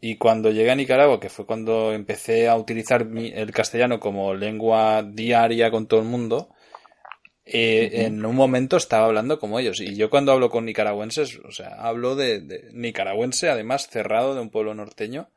[0.00, 5.02] y cuando llegué a Nicaragua, que fue cuando empecé a utilizar el castellano como lengua
[5.02, 6.54] diaria con todo el mundo,
[7.44, 9.80] eh, en un momento estaba hablando como ellos.
[9.80, 14.48] Y yo cuando hablo con nicaragüenses, o sea, hablo de, nicaragüense, además cerrado de un
[14.50, 15.28] pueblo norteño.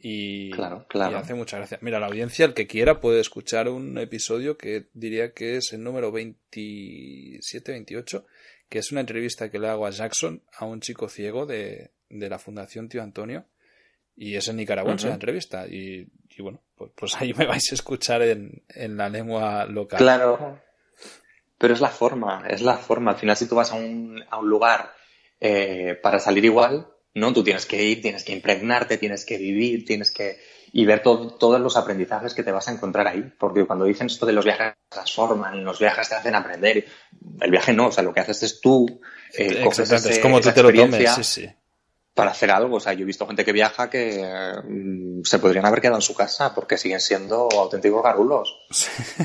[0.00, 1.18] Y, claro, claro.
[1.18, 1.80] hace mucha gracia.
[1.82, 5.82] Mira, la audiencia, el que quiera, puede escuchar un episodio que diría que es el
[5.82, 8.24] número 27-28,
[8.68, 12.28] que es una entrevista que le hago a Jackson, a un chico ciego de, de
[12.28, 13.44] la Fundación Tío Antonio
[14.18, 16.06] y es en nicaragüense la entrevista y,
[16.38, 19.98] bueno, pues, pues, ahí me vais a escuchar en, en, la lengua local.
[19.98, 20.60] Claro,
[21.56, 23.12] pero es la forma, es la forma.
[23.12, 24.92] Al final si tú vas a un, a un lugar
[25.40, 27.32] eh, para salir igual, ¿no?
[27.32, 30.38] Tú tienes que ir, tienes que impregnarte, tienes que vivir, tienes que...
[30.72, 33.32] y ver todos los aprendizajes que te vas a encontrar ahí.
[33.38, 36.84] Porque cuando dicen esto de los viajes transforman, los viajes te hacen aprender,
[37.40, 39.00] el viaje no, o sea, lo que haces es tú...
[39.36, 41.48] Eh, es como tú te lo tomes, sí, sí
[42.18, 42.78] para hacer algo.
[42.78, 44.28] O sea, yo he visto gente que viaja que
[44.68, 48.58] mm, se podrían haber quedado en su casa porque siguen siendo auténticos garulos.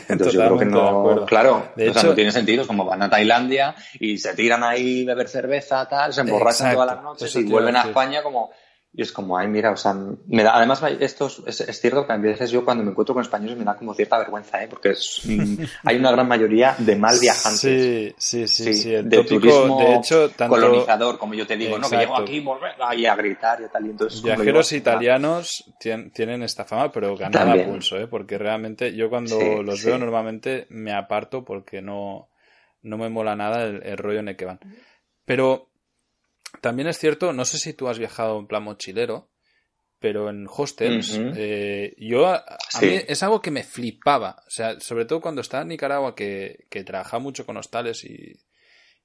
[0.10, 2.62] Entonces yo creo que no, claro, de hecho, no tiene sentido.
[2.62, 6.76] Es como van a Tailandia y se tiran ahí a beber cerveza, tal, se emborrachan
[6.76, 8.52] todas las noches y vuelven a España como
[8.96, 9.96] Y es como, ay, mira, o sea,
[10.28, 13.24] me da, además esto es, es, cierto que a veces yo cuando me encuentro con
[13.24, 14.68] españoles me da como cierta vergüenza, ¿eh?
[14.70, 17.60] porque es, mm, hay una gran mayoría de mal viajantes.
[17.60, 18.92] Sí, sí, sí, sí.
[18.92, 21.90] de turismo de hecho, colonizador, como yo te digo, ¿no?
[21.90, 23.88] Que llego aquí volver ahí a gritar y tal.
[23.88, 28.06] Y entonces, Viajeros italianos tienen esta fama, pero ganan a pulso, ¿eh?
[28.06, 32.30] porque realmente yo cuando los veo normalmente me aparto porque no,
[32.84, 34.60] no me mola nada el, el rollo en el que van.
[35.26, 35.73] Pero
[36.62, 39.30] también es cierto, no sé si tú has viajado en plan mochilero,
[40.00, 42.44] pero en hostels, eh, yo a,
[42.82, 44.44] mí es algo que me flipaba.
[44.46, 48.34] O sea, sobre todo cuando estaba en Nicaragua, que, que trabajaba mucho con hostales y,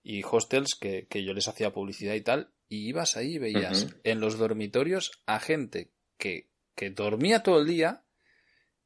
[0.02, 3.86] y hostels, que, que, yo les hacía publicidad y tal, y ibas ahí y veías
[4.02, 8.02] en los dormitorios a gente que, que dormía todo el día,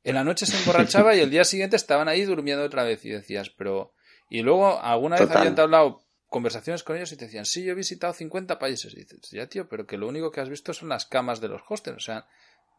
[0.05, 3.11] en la noche se emborrachaba y el día siguiente estaban ahí durmiendo otra vez y
[3.11, 3.95] decías, pero...
[4.29, 7.77] Y luego alguna vez habían hablado conversaciones con ellos y te decían, sí, yo he
[7.77, 8.93] visitado 50 países.
[8.95, 11.47] Y dices, ya, tío, pero que lo único que has visto son las camas de
[11.47, 11.99] los hostels.
[11.99, 12.27] O sea,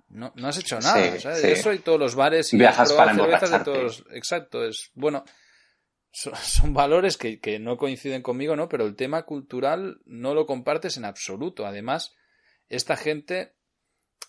[0.10, 1.06] no, no has hecho nada.
[1.06, 4.04] Eso y todos los bares y Viajas para de todos.
[4.12, 5.24] Exacto, es bueno.
[6.12, 8.70] Son, valores que, que, no coinciden conmigo, ¿no?
[8.70, 11.66] Pero el tema cultural no lo compartes en absoluto.
[11.66, 12.14] Además,
[12.70, 13.56] esta gente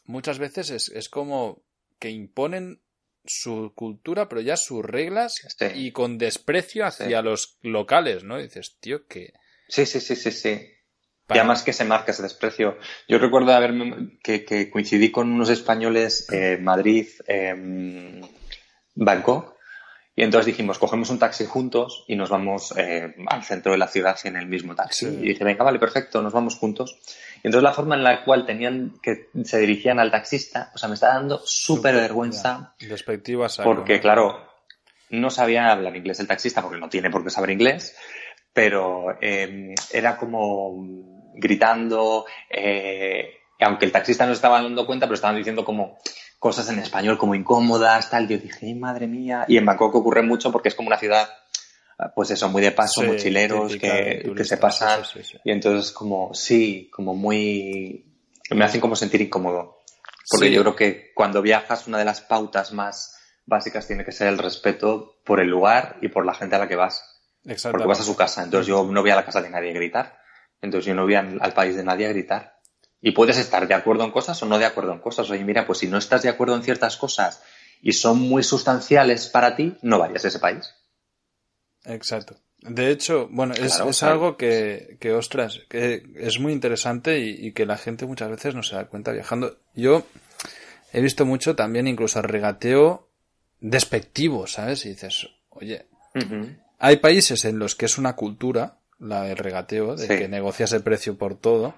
[0.04, 1.62] muchas veces es, es como
[1.98, 2.80] que imponen
[3.24, 5.40] su cultura, pero ya sus reglas
[5.74, 8.38] y con desprecio hacia los locales, ¿no?
[8.38, 9.32] dices, tío, que...
[9.68, 10.70] Sí, sí, sí, sí, sí.
[11.30, 12.76] Y además que se marca ese desprecio.
[13.08, 18.20] Yo recuerdo haberme, que, coincidí con unos españoles en Madrid, en
[18.94, 19.53] Bangkok,
[20.16, 23.88] y entonces dijimos, cogemos un taxi juntos y nos vamos eh, al centro de la
[23.88, 25.07] ciudad en el mismo taxi.
[25.07, 26.96] Y dije, venga, vale, perfecto, nos vamos juntos.
[27.42, 30.88] Y entonces la forma en la cual tenían que se dirigían al taxista, o sea,
[30.88, 32.74] me está dando súper vergüenza.
[32.79, 33.59] Despectivas.
[33.59, 34.48] Porque, claro,
[35.11, 37.96] no sabía hablar inglés el taxista, porque no tiene por qué saber inglés,
[38.53, 45.37] pero eh, era como gritando, eh, aunque el taxista no estaba dando cuenta, pero estaban
[45.37, 45.98] diciendo como
[46.44, 48.28] cosas en español como incómodas, tal.
[48.28, 49.46] Yo dije, madre mía.
[49.48, 51.26] Y en Bangkok ocurre mucho porque es como una ciudad,
[52.14, 55.00] pues eso, muy de paso, mochileros que, que, se pasan.
[55.42, 58.04] y entonces como, sí, como muy,
[58.50, 59.85] me hacen como sentir incómodo.
[60.30, 64.26] Porque yo creo que cuando viajas, una de las pautas más básicas tiene que ser
[64.26, 67.22] el respeto por el lugar y por la gente a la que vas.
[67.42, 68.42] Porque vas a su casa.
[68.44, 70.18] Entonces yo no voy a la casa de nadie a gritar.
[70.61, 72.53] Entonces yo no voy al país de nadie a gritar.
[73.06, 75.28] Y puedes estar de acuerdo en cosas o no de acuerdo en cosas.
[75.28, 77.42] Oye, mira, pues si no estás de acuerdo en ciertas cosas
[77.82, 80.74] y son muy sustanciales para ti, no vayas a ese país.
[81.84, 82.36] Exacto.
[82.60, 87.76] De hecho, bueno, es, algo que, que, ostras, que es muy interesante y, que la
[87.76, 89.58] gente muchas veces no se da cuenta viajando.
[89.74, 90.06] Yo
[90.94, 93.10] he visto mucho también incluso regateo
[93.60, 94.86] despectivo, ¿sabes?
[94.86, 95.84] Y dices, oye,
[96.78, 100.82] hay países en los que es una cultura, la del regateo, de que negocias el
[100.82, 101.74] precio por todo,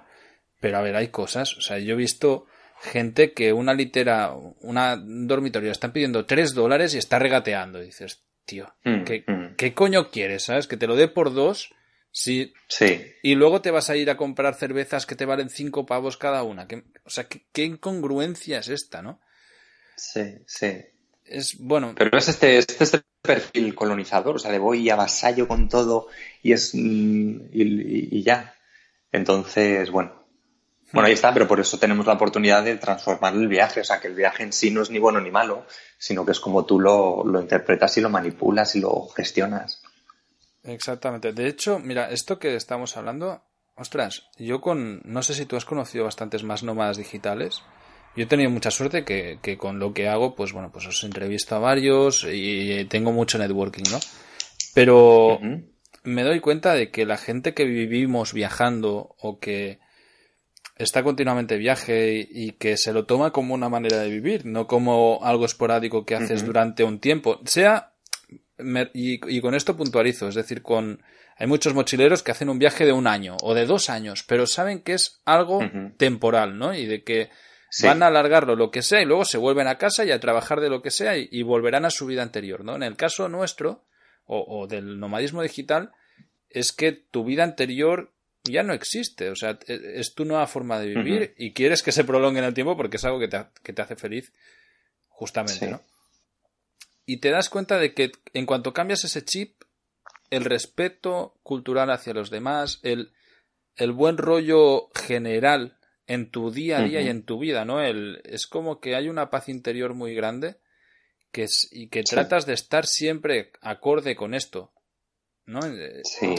[0.60, 1.56] pero a ver, hay cosas.
[1.56, 2.46] O sea, yo he visto
[2.80, 7.82] gente que una litera, una dormitorio, están pidiendo tres dólares y está regateando.
[7.82, 9.56] Y dices, tío, mm, ¿qué, mm.
[9.56, 10.44] ¿qué, coño quieres?
[10.44, 10.66] ¿Sabes?
[10.66, 11.70] Que te lo dé por dos.
[12.10, 12.54] Sí.
[12.68, 13.04] sí.
[13.22, 16.42] Y luego te vas a ir a comprar cervezas que te valen cinco pavos cada
[16.44, 16.66] una.
[17.04, 19.20] o sea, ¿qué, incongruencia es esta, no?
[19.96, 20.82] Sí, sí.
[21.26, 21.94] Es bueno.
[21.96, 26.08] Pero es este, este, este perfil colonizador, o sea, de voy y avasallo con todo
[26.42, 26.74] y es.
[26.74, 28.54] Mm, y ya.
[29.12, 30.25] Entonces, bueno,
[30.92, 33.80] bueno, ahí está, pero por eso tenemos la oportunidad de transformar el viaje.
[33.80, 35.66] O sea, que el viaje en sí no es ni bueno ni malo,
[35.98, 39.82] sino que es como tú lo, interpretas y lo manipulas y lo gestionas.
[40.62, 41.32] Exactamente.
[41.32, 43.42] De hecho, mira, esto que estamos hablando,
[43.74, 47.62] ostras, yo con, no sé si tú has conocido bastantes más nómadas digitales.
[48.14, 51.04] Yo he tenido mucha suerte que, que con lo que hago, pues bueno, pues os
[51.04, 53.98] entrevisto a varios y tengo mucho networking, ¿no?
[54.72, 55.38] Pero
[56.04, 59.80] me doy cuenta de que la gente que vivimos viajando o que
[60.76, 65.20] está continuamente viaje y que se lo toma como una manera de vivir, no como
[65.22, 67.40] algo esporádico que haces durante un tiempo.
[67.44, 67.92] Sea,
[68.92, 71.02] y, con esto puntualizo, es decir, con,
[71.38, 74.46] hay muchos mochileros que hacen un viaje de un año o de dos años, pero
[74.46, 75.60] saben que es algo
[75.96, 76.74] temporal, ¿no?
[76.74, 77.30] Y de que
[77.82, 80.60] van a alargarlo lo que sea y luego se vuelven a casa y a trabajar
[80.60, 82.76] de lo que sea y, volverán a su vida anterior, ¿no?
[82.76, 83.84] En el caso nuestro,
[84.26, 85.92] o, o del nomadismo digital,
[86.50, 88.12] es que tu vida anterior
[88.50, 89.30] ya no existe.
[89.30, 92.44] O sea, e, es tu nueva forma de vivir y quieres que se prolongue en
[92.44, 94.32] el tiempo porque es algo que te, hace feliz,
[95.08, 95.82] justamente, ¿no?
[97.04, 99.62] Y te das cuenta de que en cuanto cambias ese chip,
[100.30, 103.12] el respeto cultural hacia los demás, el,
[103.76, 107.80] el buen rollo general en tu día a día y en tu vida, ¿no?
[107.80, 110.56] El, es como que hay una paz interior muy grande
[111.32, 114.72] que es, y que tratas de estar siempre acorde con esto,
[115.44, 115.60] ¿no?
[115.62, 116.34] Sí.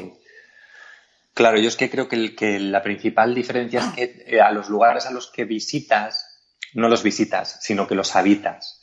[1.37, 5.05] Claro, yo es que creo que, la principal diferencia es que eh, a los lugares
[5.05, 6.41] a los que visitas,
[6.73, 8.81] no los visitas, sino que los habitas.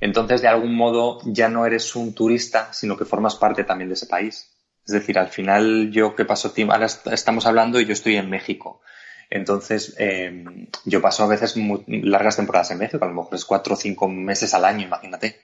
[0.00, 3.96] Entonces, de algún modo, ya no eres un turista, sino que formas parte también de
[3.96, 4.50] ese país.
[4.86, 8.80] Es decir, al final, yo que paso ahora estamos hablando y yo estoy en México.
[9.28, 10.42] Entonces, eh,
[10.86, 11.54] yo paso a veces
[11.86, 15.42] largas temporadas en México, a lo mejor es cuatro o cinco meses al año, imagínate.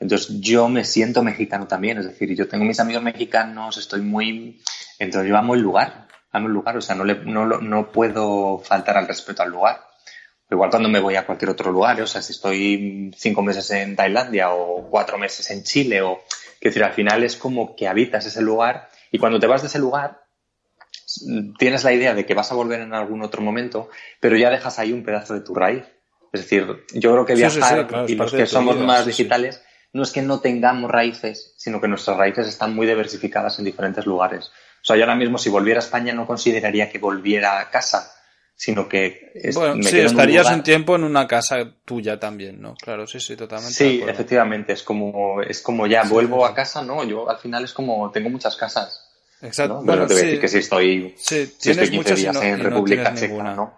[0.00, 4.60] Entonces, yo me siento mexicano también, es decir, yo tengo mis amigos mexicanos, estoy muy.
[4.98, 8.58] Entonces, yo amo el lugar, amo el lugar, o sea, no, le, no, no puedo
[8.58, 9.80] faltar al respeto al lugar.
[10.50, 13.96] Igual cuando me voy a cualquier otro lugar, o sea, si estoy cinco meses en
[13.96, 16.20] Tailandia o cuatro meses en Chile, o.
[16.60, 19.68] Quiero decir, al final es como que habitas ese lugar y cuando te vas de
[19.68, 20.22] ese lugar,
[21.58, 23.88] tienes la idea de que vas a volver en algún otro momento,
[24.20, 25.84] pero ya dejas ahí un pedazo de tu raíz.
[26.32, 30.22] Es decir, yo creo que viajar y los que somos más digitales no es que
[30.22, 34.50] no tengamos raíces, sino que nuestras raíces están muy diversificadas en diferentes lugares.
[34.82, 38.12] O sea, yo ahora mismo si volviera a España no consideraría que volviera a casa,
[38.54, 39.32] sino que...
[39.54, 42.74] bueno, sí, estarías un, tiempo en una casa tuya también, ¿no?
[42.74, 43.74] Claro, sí, sí, totalmente.
[43.74, 47.04] Sí, efectivamente, es como, es como ya vuelvo a casa, ¿no?
[47.04, 49.08] Yo al final es como, tengo muchas casas.
[49.40, 49.74] Exacto.
[49.74, 49.82] ¿no?
[49.82, 53.54] Bueno, te voy a decir que si estoy, si estoy 15 días en República Checa,
[53.54, 53.74] ¿no?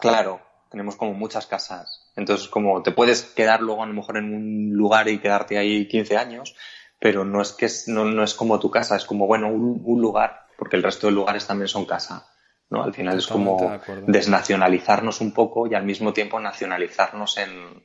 [0.00, 0.40] Claro,
[0.70, 2.01] tenemos como muchas casas.
[2.16, 5.88] Entonces, como te puedes quedar luego a lo mejor en un lugar y quedarte ahí
[5.88, 6.54] 15 años,
[6.98, 9.82] pero no es que es, no, no es como tu casa, es como, bueno, un,
[9.84, 12.28] un, lugar, porque el resto de lugares también son casa.
[12.70, 12.82] ¿no?
[12.82, 17.84] Al final es como desnacionalizarnos un poco y al mismo tiempo nacionalizarnos en,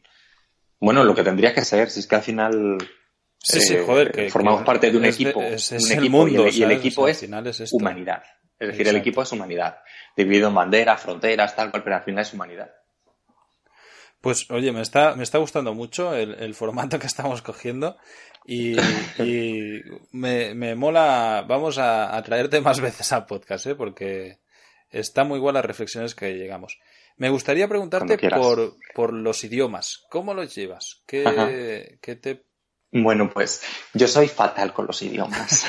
[0.79, 2.77] bueno, lo que tendría que ser, si es que al final
[3.39, 7.25] Sí, sí, joder, que, formamos parte de un equipo, un equipo y, el, equipo es,
[7.71, 8.23] humanidad.
[8.59, 9.79] Es decir, el equipo es humanidad,
[10.15, 12.71] dividido en banderas, fronteras, tal cual, pero al final es humanidad.
[14.27, 17.95] Pues oye, me está, me está gustando mucho el, formato que estamos cogiendo
[18.45, 18.75] y,
[20.11, 23.75] me, me, mola, vamos a, traerte más veces a podcast, ¿eh?
[23.75, 24.39] porque
[24.89, 26.77] está muy igual las reflexiones que llegamos.
[27.15, 30.05] Me gustaría preguntarte por, por los idiomas.
[30.09, 31.03] ¿Cómo los llevas?
[31.05, 32.43] ¿Qué, ¿Qué, te
[32.91, 33.61] bueno, pues
[33.93, 35.65] yo soy fatal con los idiomas.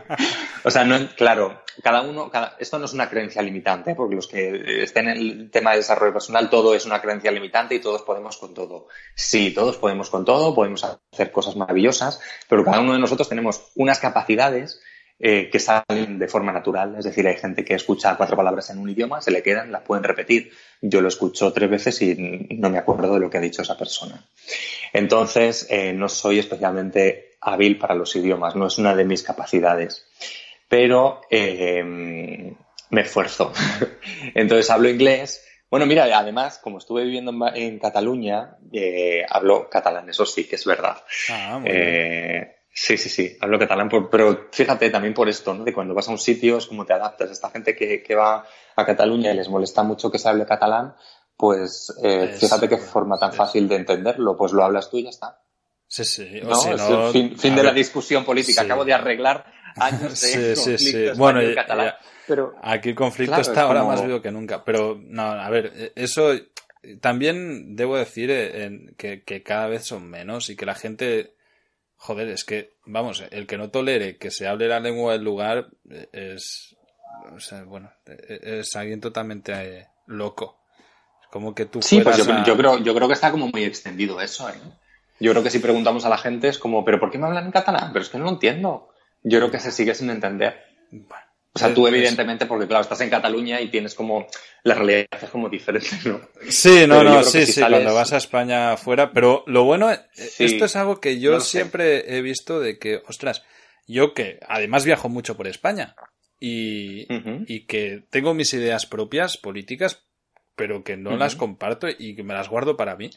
[0.64, 4.26] o sea, no, claro, cada uno, cada, esto no es una creencia limitante, porque los
[4.26, 8.02] que estén en el tema de desarrollo personal, todo es una creencia limitante y todos
[8.02, 8.88] podemos con todo.
[9.14, 13.70] Sí, todos podemos con todo, podemos hacer cosas maravillosas, pero cada uno de nosotros tenemos
[13.74, 14.80] unas capacidades
[15.18, 16.94] eh, que salen de forma natural.
[16.98, 19.80] Es decir, hay gente que escucha cuatro palabras en un idioma, se le quedan, las
[19.80, 20.52] pueden repetir.
[20.82, 22.14] Yo lo escucho tres veces y
[22.50, 24.22] no me acuerdo de lo que ha dicho esa persona.
[24.92, 30.06] Entonces, eh, no soy especialmente hábil para los idiomas, no es una de mis capacidades.
[30.68, 31.82] Pero eh,
[32.90, 33.54] me esfuerzo.
[34.34, 35.42] Entonces, hablo inglés.
[35.70, 38.58] Bueno, mira, además, como estuve viviendo en, Cataluña,
[39.30, 41.02] hablo catalán, eso sí que es verdad.
[41.30, 42.55] Ah, muy bien.
[42.78, 45.64] Sí, sí, sí, hablo catalán, pero fíjate también por esto, ¿no?
[45.64, 47.30] De cuando vas a un sitio es como te adaptas.
[47.30, 48.44] Esta gente que, que va
[48.76, 50.94] a Cataluña y les molesta mucho que se hable catalán,
[51.38, 55.08] pues eh, fíjate qué forma tan fácil de entenderlo, pues lo hablas tú y ya
[55.08, 55.40] está.
[55.86, 56.42] Sí, sí.
[56.42, 56.50] ¿No?
[56.50, 58.60] es el fin, de la discusión política.
[58.60, 61.06] Acabo de arreglar años de sí, sí, sí.
[61.16, 61.94] Bueno, catalán.
[62.26, 64.62] pero, aquí el conflicto está ahora más vivo que nunca.
[64.62, 66.34] Pero, no, a ver, e, eso
[67.00, 71.35] también debo decir eh, que, que cada vez son menos y que la gente
[71.98, 75.68] Joder, es que, vamos, el que no tolere que se hable la lengua del lugar
[75.90, 76.76] eh, es,
[77.34, 80.60] o sea, bueno, eh, es alguien totalmente eh, loco.
[81.22, 84.20] Es como que tú Sí, pues yo, creo, yo creo que está como muy extendido
[84.20, 84.54] eso, ¿eh?
[85.18, 87.46] Yo creo que si preguntamos a la gente es como, ¿pero por qué me hablan
[87.46, 87.90] en catalán?
[87.92, 88.90] Pero es que no lo entiendo.
[89.22, 90.62] Yo creo que se sigue sin entender.
[90.90, 91.25] Bueno,
[91.56, 94.26] o sea, tú evidentemente, porque claro, estás en Cataluña y tienes como,
[94.62, 96.20] la realidad es como diferente, ¿no?
[96.50, 99.98] Sí, no, no, sí, sí, cuando vas a España afuera, pero lo bueno, eh,
[100.38, 103.42] esto es algo que yo siempre he visto de que, ostras,
[103.86, 105.96] yo que además viajo mucho por España
[106.38, 107.06] y,
[107.46, 110.04] y que tengo mis ideas propias políticas,
[110.56, 113.08] pero que no las comparto y que me las guardo para mí.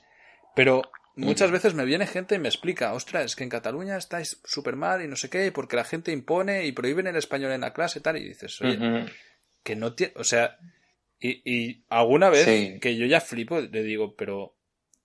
[0.56, 0.84] Pero
[1.26, 4.76] Muchas veces me viene gente y me explica, ostras, es que en Cataluña estáis súper
[4.76, 7.74] mal y no sé qué, porque la gente impone y prohíben el español en la
[7.74, 9.06] clase y tal, y dices, oye,
[9.64, 10.58] que no tiene, o sea,
[11.20, 14.56] y, y alguna vez que yo ya flipo, le digo, pero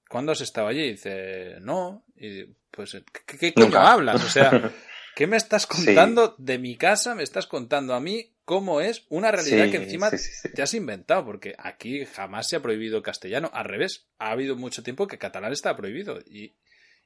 [0.09, 0.83] ¿cuándo has estado allí?
[0.83, 2.96] Y dice, no, y pues,
[3.27, 4.24] ¿qué, qué hablas?
[4.24, 4.72] O sea,
[5.16, 7.14] ¿qué me estás contando de mi casa?
[7.14, 10.10] Me estás contando a mí cómo es una realidad que encima
[10.54, 13.50] te has inventado, porque aquí jamás se ha prohibido castellano.
[13.52, 16.20] Al revés, ha habido mucho tiempo que catalán está prohibido.
[16.20, 16.56] Y,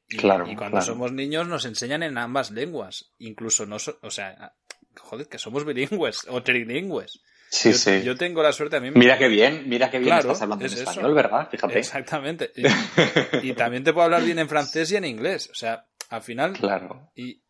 [0.09, 3.13] y, cuando somos niños nos enseñan en ambas lenguas.
[3.19, 4.55] Incluso no, o sea,
[4.97, 7.21] joder, que somos bilingües o trilingües.
[7.51, 8.03] Sí, yo, sí.
[8.03, 8.91] Yo tengo la suerte a mí.
[8.91, 11.49] Mira qué bien, mira qué bien estás hablando en español, ¿verdad?
[11.51, 11.79] Fíjate.
[11.79, 12.53] Exactamente.
[13.43, 15.49] Y, también te puedo hablar bien en francés y en inglés.
[15.51, 16.53] O sea, al final.
[16.55, 17.11] Claro.
[17.15, 17.43] Y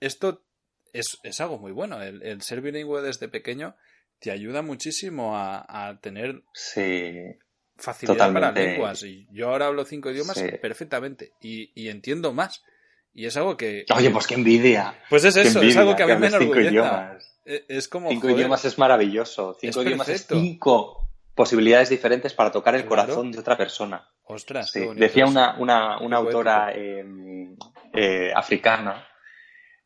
[0.00, 0.43] esto
[0.94, 2.00] es, es algo muy bueno.
[2.00, 3.74] El, el, ser bilingüe desde pequeño
[4.20, 7.36] te ayuda muchísimo a, a tener sí,
[7.76, 9.02] facilidad para lenguas.
[9.02, 12.62] Y yo ahora hablo cinco idiomas perfectamente y, y, entiendo más.
[13.12, 13.84] Y es algo que...
[13.94, 14.98] Oye, pues qué envidia.
[15.10, 16.78] Pues es eso, es algo que a mí me enorgullece.
[17.44, 18.08] E, es como...
[18.08, 19.56] Cinco idiomas es maravilloso.
[19.60, 24.08] Cinco idiomas es cinco posibilidades diferentes para tocar el corazón de otra persona.
[24.24, 27.04] Ostras, Decía una, una, una autora eh,
[27.92, 29.08] eh, africana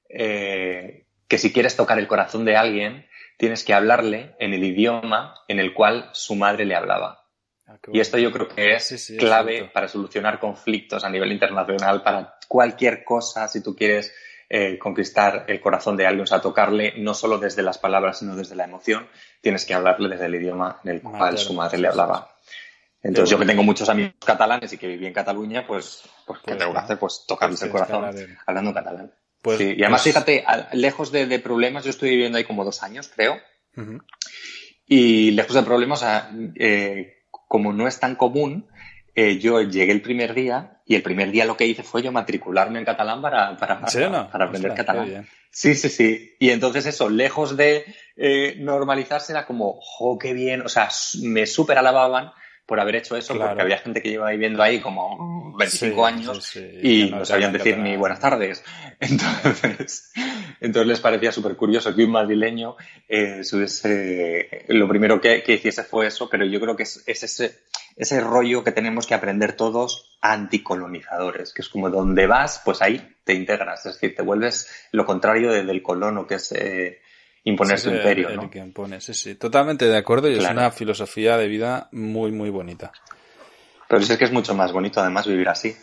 [0.08, 3.06] eh, que si quieres tocar el corazón de alguien,
[3.36, 7.24] tienes que hablarle en el idioma en el cual su madre le hablaba.
[7.66, 12.36] Ah, y esto yo creo que es clave para solucionar conflictos a nivel internacional, para
[12.48, 14.14] cualquier cosa, si tú quieres
[14.48, 18.34] eh, conquistar el corazón de alguien, o sea, tocarle no solo desde las palabras, sino
[18.34, 19.06] desde la emoción,
[19.42, 22.34] tienes que hablarle desde el idioma en el cual su madre le hablaba.
[23.02, 26.46] Entonces, yo que tengo muchos amigos catalanes y que viví en Cataluña, pues, pues, ¿qué
[26.46, 26.98] pues tengo que hacer?
[26.98, 28.04] Pues tocarles el corazón
[28.46, 29.12] hablando catalán.
[29.42, 33.10] Pues, y además, pues fíjate, lejos de, problemas, yo estoy viviendo ahí como dos años,
[33.14, 33.38] creo.
[34.86, 36.04] Y lejos de problemas,
[36.56, 38.68] eh, como no es tan común,
[39.14, 42.12] eh, yo llegué el primer día y el primer día lo que hice fue yo
[42.12, 45.26] matricularme en catalán para, para, para, aprender catalán.
[45.50, 46.36] Sí, sí, sí.
[46.38, 47.84] Y entonces eso, lejos de
[48.16, 50.88] eh, normalizarse, era como, jo, qué bien, o sea,
[51.22, 52.30] me súper alababan
[52.68, 57.10] por haber hecho eso, porque había gente que lleva viviendo ahí como 25 años y
[57.10, 58.62] no, sabían decir ni buenas tardes.
[59.00, 60.12] Entonces,
[60.60, 62.76] entonces les parecía súper curioso que un madrileño
[63.08, 63.42] eh,
[64.68, 67.60] lo primero que, hiciese fue eso, pero yo creo que es, ese,
[67.96, 73.16] ese rollo que tenemos que aprender todos anticolonizadores, que es como donde vas, pues ahí
[73.22, 76.52] te integras, es decir, te vuelves lo contrario del colono, que es...
[76.52, 77.00] Eh,
[77.48, 78.30] imponer su imperio.
[78.30, 78.50] ¿no?
[78.50, 79.34] que impone, sí, sí.
[79.34, 82.92] Totalmente de acuerdo y es una filosofía de vida muy, muy bonita.
[83.88, 85.74] Pero es que es mucho más bonito además vivir así.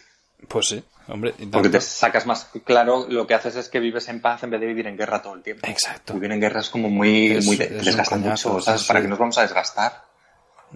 [0.48, 1.34] Pues sí, hombre.
[1.52, 4.62] Porque te sacas más claro, lo que haces es que vives en paz en vez
[4.62, 5.68] de vivir en guerra todo el tiempo.
[5.68, 6.14] Exacto.
[6.14, 8.84] Vivir en guerra es como muy, muy desgasta mucho, ¿sabes?
[8.84, 10.04] ¿Para qué nos vamos a desgastar?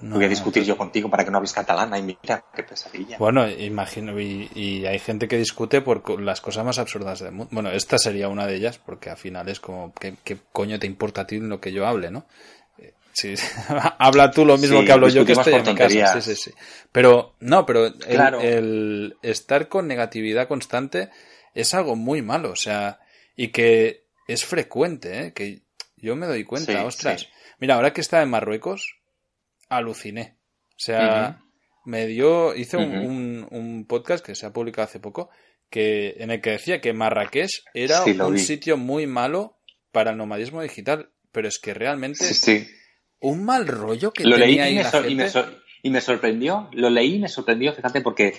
[0.01, 1.93] Voy a discutir yo contigo para que no hables catalán.
[1.93, 3.17] Ay, mira, qué pesadilla.
[3.17, 7.49] Bueno, imagino, y, hay gente que discute por las cosas más absurdas del mundo.
[7.51, 10.15] Bueno, esta sería una de ellas, porque al final es como, ¿qué,
[10.51, 12.27] coño te importa a ti lo que yo hable, no?
[12.77, 13.33] Eh, sí,
[13.99, 16.21] habla tú lo mismo que hablo yo que estoy en mi casa.
[16.21, 16.51] Sí, sí, sí.
[16.91, 21.09] Pero, no, pero el, estar con negatividad constante
[21.53, 22.99] es algo muy malo, o sea,
[23.35, 25.33] y que es frecuente, ¿eh?
[25.33, 25.63] que
[25.97, 27.27] yo me doy cuenta, ostras.
[27.59, 28.98] Mira, ahora que está en Marruecos,
[29.69, 30.37] aluciné.
[30.71, 31.41] O sea,
[31.85, 35.29] me dio, hice un, un, podcast que se ha publicado hace poco,
[35.69, 39.59] que, en el que decía que Marrakech era un sitio muy malo
[39.91, 42.25] para el nomadismo digital, pero es que realmente
[43.21, 45.29] un mal rollo que lo tenía leí y, me
[45.83, 48.35] y, me sorprendió, lo leí y me sorprendió, fíjate, porque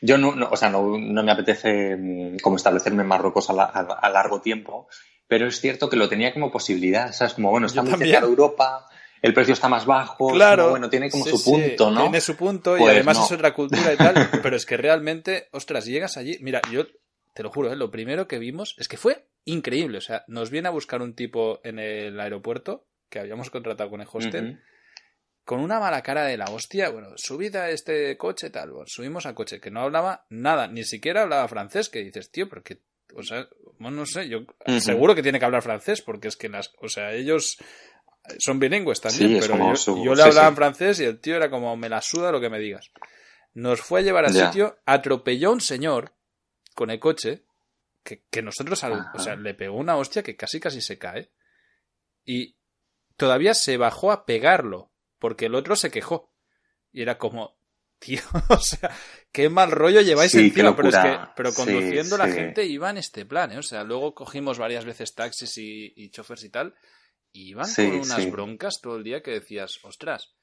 [0.00, 4.10] yo no, o sea, no, no, me apetece mm, como establecerme en Marruecos a, a,
[4.10, 4.88] largo tiempo,
[5.28, 7.92] pero es cierto que lo tenía como posibilidad, o sea, es como, bueno, está muy
[7.98, 8.88] cerca de Europa,
[9.22, 10.32] el precio está más bajo.
[10.32, 10.70] Claro.
[10.70, 12.02] bueno, tiene como su punto, ¿no?
[12.02, 14.14] Tiene su punto y pues además es otra cultura y tal.
[14.42, 16.36] pero es que realmente, ostras, llegas allí.
[16.40, 16.86] Mira, yo
[17.32, 17.76] te lo juro, ¿eh?
[17.76, 19.98] lo primero que vimos es que fue increíble.
[19.98, 24.00] O sea, nos viene a buscar un tipo en el aeropuerto que habíamos contratado con
[24.00, 24.60] el hostel.
[25.44, 29.26] Con una mala cara de la hostia, bueno, subida a este coche, tal, bueno, subimos
[29.26, 32.78] al coche, que no hablaba nada, ni siquiera hablaba francés, que dices, tío, porque,
[33.16, 33.48] o sea,
[33.80, 34.46] bueno, no sé, yo
[34.78, 37.58] seguro que tiene que hablar francés, porque es que las, o sea, ellos
[38.38, 41.88] son bilingües también, pero yo, le hablaba en francés y el tío era como, me
[41.88, 42.90] la suda lo que me digas.
[43.54, 46.12] Nos fue a llevar al sitio, atropelló a un señor
[46.74, 47.42] con el coche,
[48.02, 48.82] que, que nosotros,
[49.14, 51.30] o sea, le pegó una hostia que casi casi se cae.
[52.24, 52.56] Y
[53.16, 56.32] todavía se bajó a pegarlo, porque el otro se quejó.
[56.92, 57.56] Y era como,
[57.98, 58.90] tío, o sea,
[59.32, 63.26] qué mal rollo lleváis encima, pero es que, pero conduciendo la gente iba en este
[63.26, 63.58] plan, ¿eh?
[63.58, 66.74] O sea, luego cogimos varias veces taxis y, y choferes y tal,
[67.32, 70.34] iban con unas broncas todo el día que decías, ostras,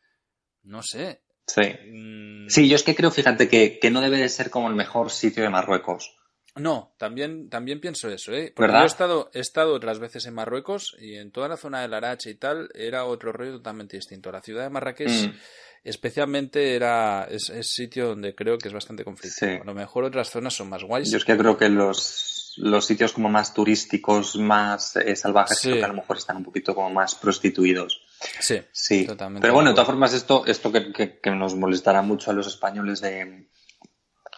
[0.64, 1.22] no sé.
[1.48, 1.62] Sí.
[1.62, 5.10] Mm, sí, yo es que creo, fíjate, que, no debe de ser como el mejor
[5.10, 6.16] sitio de Marruecos.
[6.56, 8.52] No, también, también pienso eso, ¿eh?
[8.56, 11.82] Porque yo he estado, he estado otras veces en Marruecos y en toda la zona
[11.82, 14.32] del Arache y tal era otro rollo totalmente distinto.
[14.32, 15.38] La ciudad de Marrakech mm.
[15.84, 19.62] especialmente era es, sitio donde creo que es bastante conflictivo.
[19.62, 21.12] A lo mejor otras zonas son más guays.
[21.12, 25.84] Yo es que creo que los los sitios como más turísticos, más eh, salvajes, que
[25.84, 28.02] a lo mejor están un poquito como más prostituidos.
[28.40, 29.06] Sí, sí.
[29.06, 33.00] Totalmente Pero bueno, de todas formas, esto, esto que, nos molestará mucho a los españoles
[33.02, 33.48] de,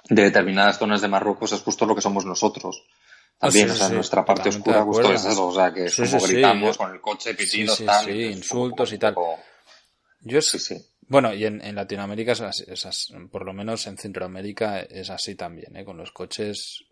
[0.09, 2.83] de determinadas zonas de Marruecos es justo lo que somos nosotros.
[3.39, 6.91] También, o sea, nuestra parte oscura justo es eso, o sea, que como gritamos con
[6.91, 8.05] el coche, pitidos, tal.
[8.05, 9.15] Sí, insultos y tal.
[10.19, 10.77] Yo sí, sí.
[11.07, 15.83] Bueno, y en, Latinoamérica, es, por lo menos en Centroamérica es así también, ¿eh?
[15.83, 16.85] con los coches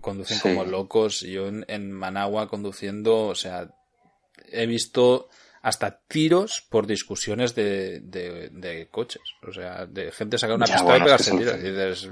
[0.00, 1.20] conducen como locos.
[1.20, 3.70] Yo en, Managua conduciendo, o sea,
[4.50, 5.28] he visto
[5.62, 9.22] hasta tiros por discusiones de, de, coches.
[9.46, 11.56] O sea, de gente sacar una pistola y pegarse tiros.
[11.58, 12.10] Y dices,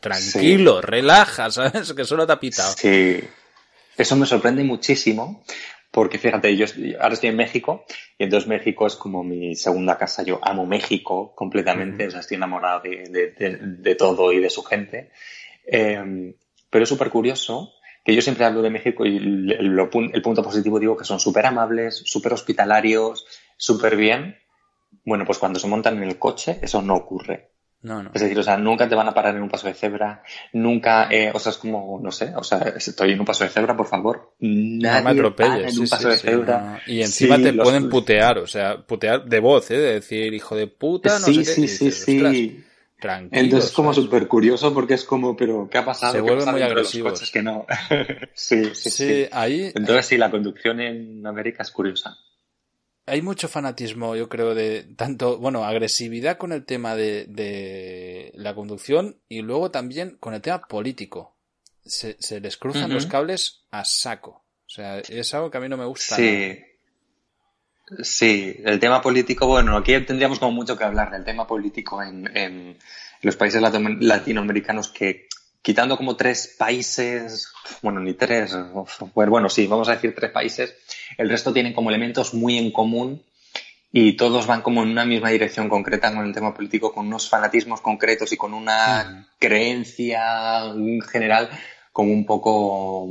[0.00, 1.92] tranquilo, relaja, ¿sabes?
[1.92, 2.72] Que solo te ha pitado.
[2.76, 3.20] Sí.
[3.96, 5.42] Eso me sorprende muchísimo
[5.90, 6.66] porque fíjate, yo
[7.00, 7.84] ahora estoy en México
[8.18, 10.22] y entonces México es como mi segunda casa.
[10.22, 15.10] Yo amo México completamente, o sea, estoy enamorado de, todo y de su gente.
[15.66, 16.34] Em,
[16.70, 17.72] pero es súper curioso
[18.04, 19.88] que yo siempre hablo de México y el,
[20.22, 24.38] punto positivo digo que son súper amables, súper hospitalarios, súper bien.
[25.04, 27.50] Bueno, pues cuando se montan en el coche, eso no ocurre.
[27.82, 28.10] No, no.
[28.14, 31.08] Es decir, o sea, nunca te van a parar en un paso de cebra, nunca,
[31.10, 33.76] eh, o sea, es como, no sé, o sea, estoy en un paso de cebra,
[33.76, 36.82] por favor, nadie no me atropelles, en un paso de cebra.
[36.86, 39.76] Y encima te pueden putear, o sea, putear de voz, ¿eh?
[39.78, 41.68] De decir, hijo de puta, no sí, sé qué.
[41.68, 42.64] Sí, sí, sí,
[42.98, 43.42] Tranquilo.
[43.42, 46.12] Entonces es como súper curioso porque es como, pero ¿qué ha pasado?
[46.12, 47.12] Se vuelven muy agresivos.
[47.12, 47.66] Coches que no.
[48.34, 52.18] sí, sí, sí, Ahí, Entonces sí, la conducción en América es curiosa
[53.08, 58.54] hay mucho fanatismo, yo creo, de tanto, bueno, agresividad con el tema de, de la
[58.54, 61.36] conducción y luego también con el tema político.
[61.84, 64.44] Se, se les cruzan los cables a saco.
[64.66, 66.16] O sea, es algo que a mí no me gusta.
[66.16, 66.58] Sí.
[68.02, 72.36] Sí, el tema político, bueno, aquí tendríamos como mucho que hablar del tema político en,
[72.36, 72.76] en
[73.22, 75.28] los países latinoamericanos que
[75.62, 78.56] quitando como tres países, bueno, ni tres,
[79.14, 80.74] bueno, sí, vamos a decir tres países,
[81.16, 83.22] el resto tienen como elementos muy en común
[83.90, 87.28] y todos van como en una misma dirección concreta con el tema político, con unos
[87.28, 90.72] fanatismos concretos y con una creencia
[91.10, 91.48] general
[91.92, 93.08] como un poco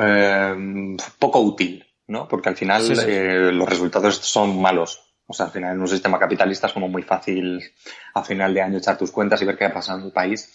[0.00, 2.28] eh, poco útil, ¿no?
[2.28, 5.00] Porque al final eh, los resultados son malos.
[5.26, 7.62] O sea, al final en un sistema capitalista es como muy fácil
[8.14, 10.54] a final de año echar tus cuentas y ver qué ha pasado en el país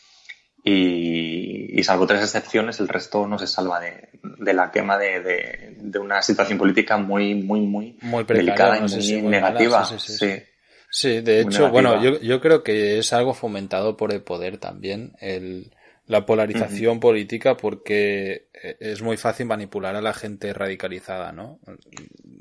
[0.63, 5.75] y, salvo tres excepciones, el resto no se salva de, de la quema de, de,
[5.77, 8.81] de, una situación política muy, muy, muy, muy delicada y
[9.21, 9.85] muy, negativa.
[9.85, 10.43] sí,
[10.89, 15.13] sí, de hecho, bueno, yo, yo creo que es algo fomentado por el poder también,
[15.19, 15.71] el,
[16.09, 18.49] la polarización política, porque
[18.79, 21.59] es muy fácil manipular a la gente radicalizada, ¿no?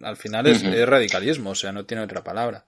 [0.02, 2.64] Al final es, es radicalismo, o sea, no tiene otra palabra.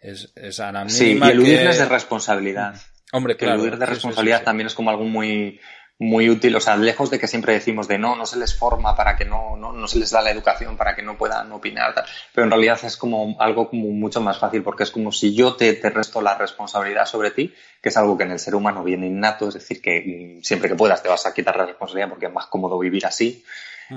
[0.00, 2.74] Es, es a la mínima sí, y eludirles de responsabilidad.
[3.12, 5.60] Hombre, que el de responsabilidad también es como algo muy,
[6.00, 8.96] muy útil, o sea, lejos de que siempre decimos de no, no se les forma
[8.96, 11.94] para que no, no, no se les da la educación para que no puedan opinar,
[12.34, 15.56] pero en realidad es como algo como mucho más fácil porque es como si yo
[15.56, 18.82] te, te resto la responsabilidad sobre ti, que es algo que en el ser humano
[18.82, 22.08] viene innato, es decir, que mm, siempre que puedas te vas a quitar la responsabilidad
[22.08, 23.44] porque es más cómodo vivir así.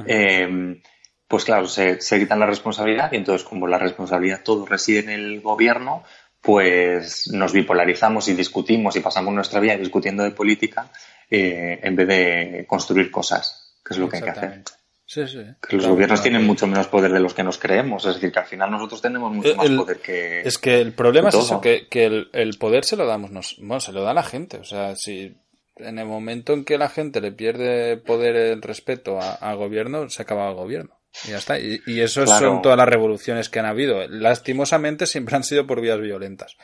[0.06, 0.82] Eh,
[1.26, 5.10] pues claro, se, se quitan la responsabilidad y entonces como la responsabilidad todo reside en
[5.10, 6.04] el gobierno,
[6.42, 10.92] pues nos bipolarizamos y discutimos y pasamos nuestra vida discutiendo de política
[11.36, 14.64] eh, en vez de construir cosas, que es lo que hay que hacer.
[15.04, 15.44] Sí, sí.
[15.68, 18.40] Que los gobiernos tienen mucho menos poder de los que nos creemos, es decir, que
[18.40, 20.42] al final nosotros tenemos mucho más poder que.
[20.42, 23.80] Es que el problema es eso, que, que el, poder se lo damos, nos, bueno,
[23.80, 24.58] se lo da a la gente.
[24.58, 25.36] O sea, si
[25.78, 30.22] en el momento en que la gente le pierde poder el respeto al gobierno, se
[30.22, 31.00] acaba el gobierno.
[31.26, 31.58] Y ya está.
[31.60, 34.08] Y, eso son todas las revoluciones que han habido.
[34.08, 36.58] Lastimosamente siempre han sido por vías violentas.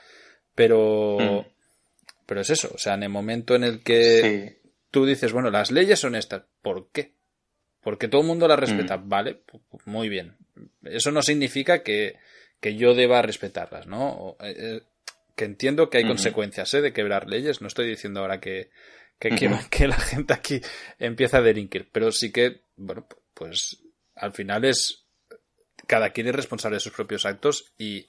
[0.53, 1.45] Pero, mm.
[2.28, 2.70] pero es eso.
[2.76, 4.59] O sea, en el momento en el que
[4.91, 6.43] tú dices, bueno, las leyes son estas.
[6.61, 7.13] ¿Por qué?
[7.81, 8.97] Porque todo el mundo las respeta.
[8.97, 9.09] Mm.
[9.09, 9.41] Vale,
[9.85, 10.35] muy bien.
[10.83, 12.17] Eso no significa que,
[12.59, 14.35] que yo deba respetarlas, ¿no?
[14.41, 14.81] Eh, eh,
[15.35, 16.81] que entiendo que hay consecuencias ¿eh?
[16.81, 17.61] de quebrar leyes.
[17.61, 18.71] No estoy diciendo ahora que,
[19.19, 19.29] que
[19.69, 20.59] que la gente aquí
[20.97, 21.87] empieza a delinquir.
[21.91, 23.81] Pero sí que, bueno, pues
[24.15, 25.05] al final es
[25.87, 28.07] cada quien es responsable de sus propios actos y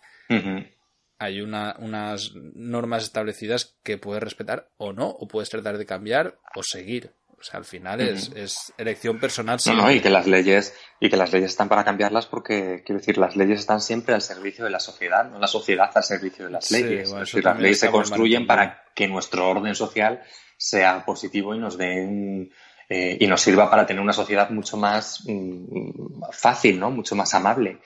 [1.20, 6.62] hay unas normas establecidas que puedes respetar o no, o puedes tratar de cambiar o
[6.62, 7.12] seguir.
[7.38, 9.58] O sea, al final es, es, elección personal.
[9.66, 13.18] No, y que las leyes, y que las leyes están para cambiarlas porque, quiero decir,
[13.18, 16.52] las leyes están siempre al servicio de la sociedad, no la sociedad al servicio de
[16.52, 17.10] las leyes.
[17.10, 20.22] las leyes se construyen para que nuestro orden social
[20.56, 22.50] sea positivo y nos den
[22.92, 26.90] eh, y nos sirva para tener una sociedad mucho más mm, fácil, ¿no?
[26.90, 27.78] Mucho más amable.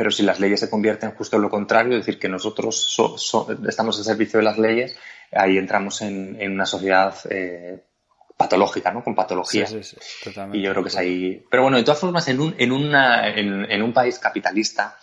[0.00, 2.96] Pero si las leyes se convierten justo en lo contrario, es decir, que nosotros
[3.68, 4.96] estamos al servicio de las leyes,
[5.30, 7.84] ahí entramos en, una sociedad eh,
[8.34, 9.04] patológica, ¿no?
[9.04, 9.66] Con patología.
[9.66, 9.98] Sí, sí,
[10.54, 11.44] y yo creo que es ahí.
[11.50, 14.96] Pero bueno, de todas formas, en un, en una, en, un país capitalista,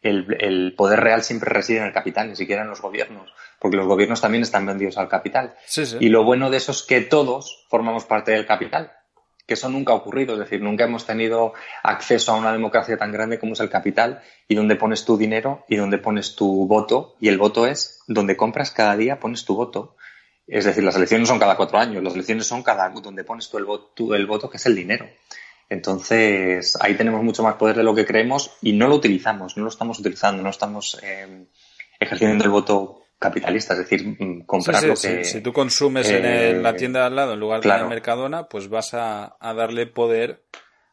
[0.00, 3.76] el, el, poder real siempre reside en el capital, ni siquiera en los gobiernos porque
[3.76, 5.54] los gobiernos también están vendidos al capital.
[6.00, 8.90] Y lo bueno de eso es que todos formamos parte del capital,
[9.50, 13.10] que eso nunca ha ocurrido, es decir, nunca hemos tenido acceso a una democracia tan
[13.10, 17.16] grande como es el capital y donde pones tu dinero y donde pones tu voto,
[17.18, 19.96] y el voto es donde compras cada día, pones tu voto.
[20.46, 23.58] Es decir, las elecciones son cada cuatro años, las elecciones son cada donde pones tú
[23.58, 25.08] el voto, el voto que es el dinero.
[25.68, 29.64] Entonces, ahí tenemos mucho más poder de lo que creemos y no lo utilizamos, no
[29.64, 31.48] lo estamos utilizando, no estamos eh,
[31.98, 35.24] ejerciendo el voto capitalista, es decir, mm, comprar lo que...
[35.24, 38.68] Si tú consumes en la tienda de al lado en lugar de en Mercadona, pues
[38.68, 40.42] vas a, darle poder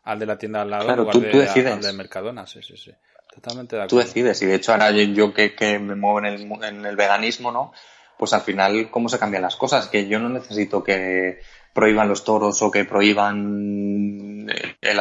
[0.04, 2.46] al de la tienda de al lado en lugar de, al de Mercadona.
[2.46, 2.92] Sí, sí, sí.
[3.34, 4.02] Totalmente de acuerdo.
[4.02, 6.96] Tú decides, y de hecho ahora yo que, que me muevo en el, en el
[6.98, 7.72] veganismo, ¿no?
[8.18, 9.88] Pues al final, ¿cómo se cambian las cosas?
[9.88, 11.40] Que yo no necesito que
[11.74, 14.96] prohíban los toros o que prohíban eh,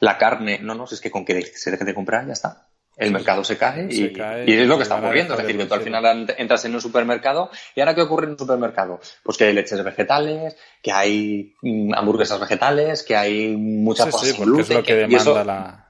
[0.00, 0.58] la carne.
[0.62, 2.67] No, no, es que con que se deje de comprar ya está
[2.98, 5.34] el mercado se cae, y, es lo que está ocurriendo.
[5.34, 8.32] Es decir, que tú al final entras en un supermercado y ahora ¿qué ocurre en
[8.32, 9.00] un supermercado?
[9.22, 14.42] Pues que hay leches vegetales, que hay mm, hamburguesas vegetales, que hay muchas cosas sí,
[14.42, 15.84] Es lo que demanda la...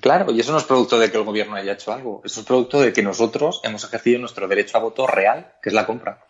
[0.00, 2.46] Claro, y eso no es producto de que el gobierno haya hecho algo, eso es
[2.46, 6.24] producto de que nosotros hemos ejercido nuestro derecho a voto real, que es la compra.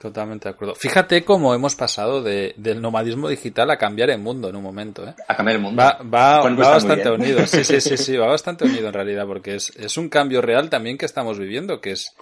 [0.00, 0.74] Totalmente de acuerdo.
[0.74, 5.06] Fíjate cómo hemos pasado de, del nomadismo digital a cambiar el mundo en un momento.
[5.06, 5.14] ¿eh?
[5.28, 5.82] A cambiar el mundo.
[5.82, 7.46] Va, va, bastante unido.
[7.46, 10.70] Sí, sí, sí, sí, va bastante unido en realidad, porque es, es un cambio real
[10.70, 12.14] también que estamos viviendo, que es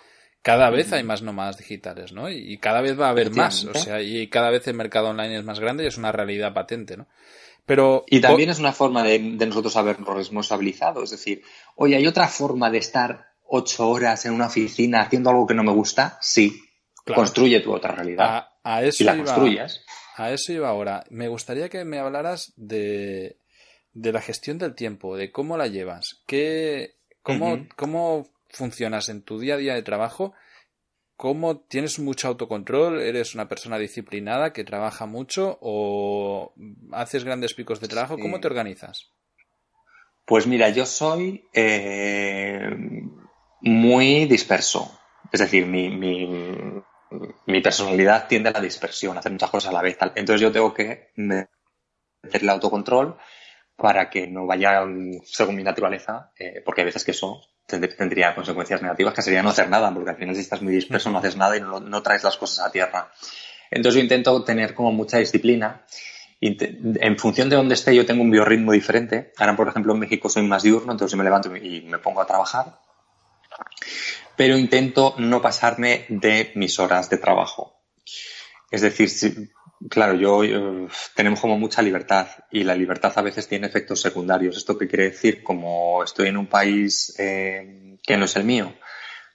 [0.43, 2.29] cada vez hay más nómadas digitales, ¿no?
[2.29, 3.65] Y, cada vez va a haber más.
[3.65, 6.53] O sea, y cada vez el mercado online es más grande y es una realidad
[6.53, 7.07] patente, ¿no?
[7.65, 11.05] Pero, y también es una forma de, de nosotros habernos responsabilizado.
[11.05, 11.43] Es decir,
[11.77, 15.63] oye, ¿hay otra forma de estar ocho horas en una oficina haciendo algo que no
[15.63, 16.19] me gusta?
[16.21, 16.68] Sí,
[17.15, 18.49] Construye tu otra realidad.
[18.63, 19.67] A, eso la iba,
[20.17, 21.05] A eso iba ahora.
[21.11, 23.39] Me gustaría que me hablaras de,
[23.93, 29.39] de la gestión del tiempo, de cómo la llevas, qué, cómo, cómo funcionas en tu
[29.39, 30.35] día a día de trabajo,
[31.17, 36.55] cómo tienes mucho autocontrol, eres una persona disciplinada que trabaja mucho o
[36.93, 39.11] haces grandes picos de trabajo, ¿cómo te organizas?
[40.25, 42.71] Pues mira, yo soy eh,
[43.63, 45.01] muy disperso.
[45.33, 46.83] Es decir, mi, mi
[47.63, 49.97] personalidad tiende a la dispersión, a hacer muchas cosas a la vez.
[50.15, 51.49] Entonces yo tengo que meter
[52.43, 53.17] el autocontrol
[53.77, 54.83] para que no vaya
[55.25, 59.51] según mi naturaleza, eh, porque hay veces que eso tendría consecuencias negativas, que sería no
[59.51, 62.25] hacer nada, porque al final si estás muy disperso no haces nada y no, traes
[62.25, 63.13] las cosas a tierra.
[63.71, 65.85] Entonces yo intento tener como mucha disciplina.
[66.41, 69.33] En función de dónde esté, yo tengo un biorritmo diferente.
[69.37, 72.27] Ahora, por ejemplo, en México soy más diurno, entonces me levanto y me pongo a
[72.27, 72.79] trabajar
[74.39, 77.83] pero intento no pasarme de mis horas de trabajo.
[78.71, 79.51] Es decir,
[79.91, 80.87] claro, yo eh,
[81.17, 84.57] tenemos como mucha libertad y la libertad a veces tiene efectos secundarios.
[84.57, 85.43] ¿Esto qué quiere decir?
[85.43, 88.75] Como estoy en un país eh, que no es el mío,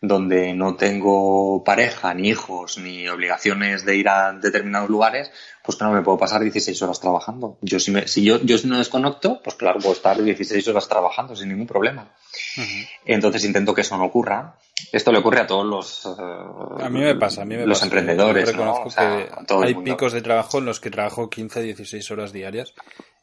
[0.04, 5.32] donde no tengo pareja, ni hijos, ni obligaciones de ir a determinados lugares,
[5.64, 7.58] pues no me puedo pasar 16 horas trabajando.
[7.62, 11.36] Yo si, me, si yo, yo no desconecto, pues claro, puedo estar 16 horas trabajando
[11.36, 12.14] sin ningún problema.
[13.06, 14.58] Entonces intento que eso no ocurra
[14.92, 16.06] esto le ocurre a todos los.
[16.06, 18.52] a mí me pasa, a mí me los emprendedores.
[18.52, 19.30] reconozco que
[19.64, 22.74] hay picos de trabajo en los que trabajo 15, 16 horas diarias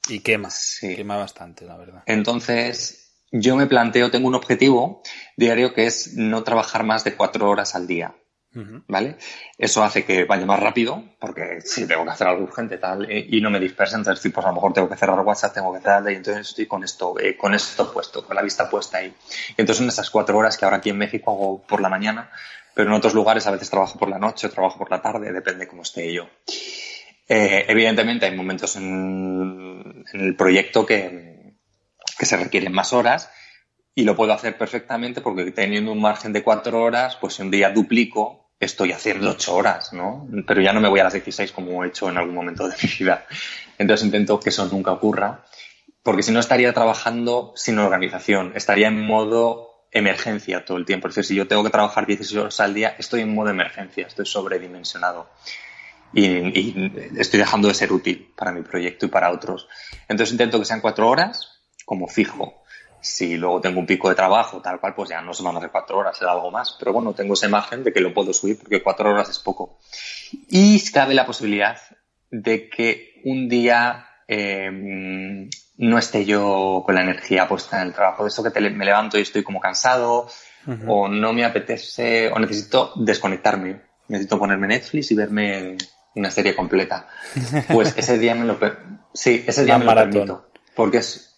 [0.09, 0.49] y quema.
[0.81, 2.03] Quema bastante, la verdad.
[2.07, 5.03] Entonces, yo me planteo, tengo un objetivo
[5.37, 8.15] diario que es no trabajar más de cuatro horas al día.
[8.53, 9.17] ¿Vale?
[9.59, 13.25] Eso hace que vaya más rápido, porque si tengo que hacer algo urgente tal, eh,
[13.31, 15.79] y no me dispersa, entonces pues a lo mejor tengo que cerrar WhatsApp, tengo que
[15.79, 19.15] cerrar y entonces estoy con esto, eh, con esto puesto, con la vista puesta ahí.
[19.51, 22.29] Y entonces en esas cuatro horas que ahora aquí en México hago por la mañana,
[22.75, 25.69] pero en otros lugares a veces trabajo por la noche, trabajo por la tarde, depende
[25.69, 26.27] cómo esté yo.
[27.29, 31.30] Eh, evidentemente hay momentos en, en el proyecto que,
[32.19, 33.31] que se requieren más horas,
[33.95, 37.71] y lo puedo hacer perfectamente porque teniendo un margen de cuatro horas, pues un día
[37.71, 40.29] duplico estoy haciendo ocho horas, ¿no?
[40.47, 42.77] Pero ya no me voy a las 16 como he hecho en algún momento de
[42.83, 43.27] mi vida.
[43.79, 45.45] Entonces intento que eso nunca ocurra,
[46.03, 51.09] porque si no estaría trabajando sin organización, estaría en modo emergencia todo el tiempo.
[51.09, 54.07] Es decir, si yo tengo que trabajar 16 horas al día, estoy en modo emergencia,
[54.07, 55.29] estoy sobredimensionado.
[56.13, 59.69] Y, y estoy dejando de ser útil para mi proyecto y para otros.
[60.09, 61.50] Entonces intento que sean cuatro horas
[61.91, 62.61] como fijo
[63.01, 65.59] si luego tengo un pico de trabajo, tal cual, pues ya no se van a
[65.59, 66.77] hacer cuatro horas, será algo más.
[66.79, 69.79] Pero bueno, tengo esa imagen de que lo puedo subir porque cuatro horas es poco.
[70.49, 71.79] Y cabe la posibilidad
[72.31, 78.25] de que un día em, no esté yo con la energía puesta en el trabajo.
[78.25, 80.29] De eso que me levanto y estoy como cansado,
[80.87, 83.81] o no me apetece, o necesito desconectarme.
[84.09, 85.77] Necesito ponerme Netflix y verme
[86.15, 87.09] una serie completa.
[87.73, 88.59] Pues ese día me lo,
[89.15, 90.51] sí, ese día me lo permito.
[90.75, 91.30] Porque es,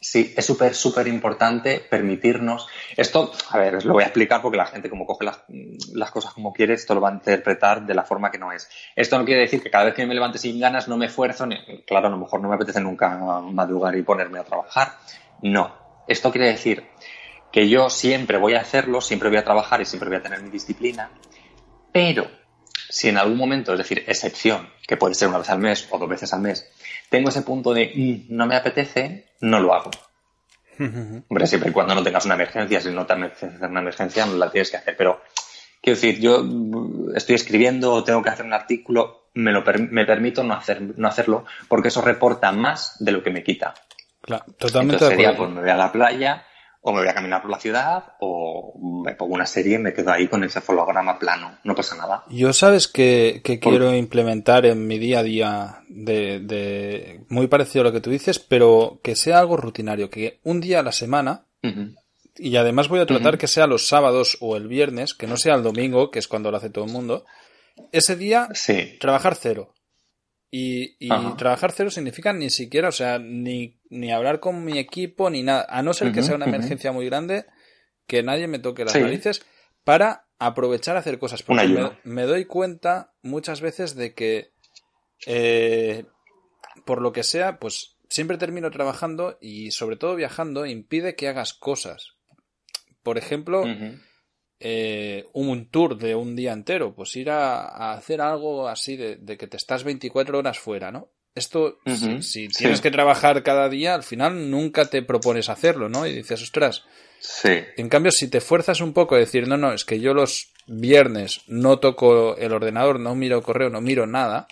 [0.00, 2.68] Sí, es súper, súper importante permitirnos.
[2.96, 6.52] Esto, a ver, lo voy a explicar porque la gente, como coge las, cosas como
[6.52, 8.68] quiere, esto lo va a interpretar de la forma que no es.
[8.94, 11.48] Esto no quiere decir que cada vez que me levante sin ganas no me esfuerzo.
[11.86, 14.92] Claro, a lo mejor no me apetece nunca madrugar y ponerme a trabajar.
[15.42, 15.74] No.
[16.06, 16.86] Esto quiere decir
[17.52, 20.42] que yo siempre voy a hacerlo, siempre voy a trabajar y siempre voy a tener
[20.42, 21.10] mi disciplina,
[21.92, 22.30] pero
[22.88, 25.98] si en algún momento, es decir, excepción, que puede ser una vez al mes o
[25.98, 26.70] dos veces al mes,
[27.08, 29.90] tengo ese punto de mm, no me apetece, no lo hago.
[30.78, 34.36] Hombre, siempre y cuando no tengas una emergencia, si no te apetece una emergencia, no
[34.36, 34.96] la tienes que hacer.
[34.96, 35.22] Pero,
[35.82, 36.44] quiero decir, yo
[37.14, 41.08] estoy escribiendo o tengo que hacer un artículo, me, lo me permito no, hacer, no
[41.08, 43.74] hacerlo porque eso reporta más de lo que me quita.
[44.20, 44.96] Claro, totalmente.
[44.96, 46.44] Entonces sería, pues me voy a la playa,
[46.80, 49.92] o me voy a caminar por la ciudad o me pongo una serie y me
[49.92, 51.58] quedo ahí con ese folograma plano.
[51.64, 52.24] No pasa nada.
[52.28, 57.92] Yo sabes que, quiero implementar en mi día a día de, muy parecido a lo
[57.92, 61.46] que tú dices, pero que sea algo rutinario, que un día a la semana,
[62.36, 65.56] y además voy a tratar que sea los sábados o el viernes, que no sea
[65.56, 67.24] el domingo, que es cuando lo hace todo el mundo,
[67.92, 68.48] ese día
[69.00, 69.74] trabajar cero.
[70.50, 75.42] Y, trabajar cero significa ni siquiera, o sea, ni, ni hablar con mi equipo, ni
[75.42, 75.66] nada.
[75.68, 77.44] A no ser que sea una emergencia muy grande,
[78.06, 79.44] que nadie me toque las narices,
[79.84, 81.42] para aprovechar a hacer cosas.
[81.42, 84.52] Porque me, doy cuenta muchas veces de que,
[85.26, 86.06] eh,
[86.86, 91.52] por lo que sea, pues siempre termino trabajando y sobre todo viajando impide que hagas
[91.52, 92.14] cosas.
[93.02, 93.64] Por ejemplo,
[94.60, 99.46] eh, un tour de un día entero, pues ir a, hacer algo así de, que
[99.46, 101.10] te estás 24 horas fuera, ¿no?
[101.34, 101.78] Esto,
[102.20, 106.04] si, tienes que trabajar cada día, al final nunca te propones hacerlo, ¿no?
[106.04, 106.84] Y dices, ostras.
[107.20, 107.60] Sí.
[107.76, 110.52] En cambio, si te fuerzas un poco a decir, no, no, es que yo los
[110.66, 114.48] viernes no toco el ordenador, no miro correo, no miro nada,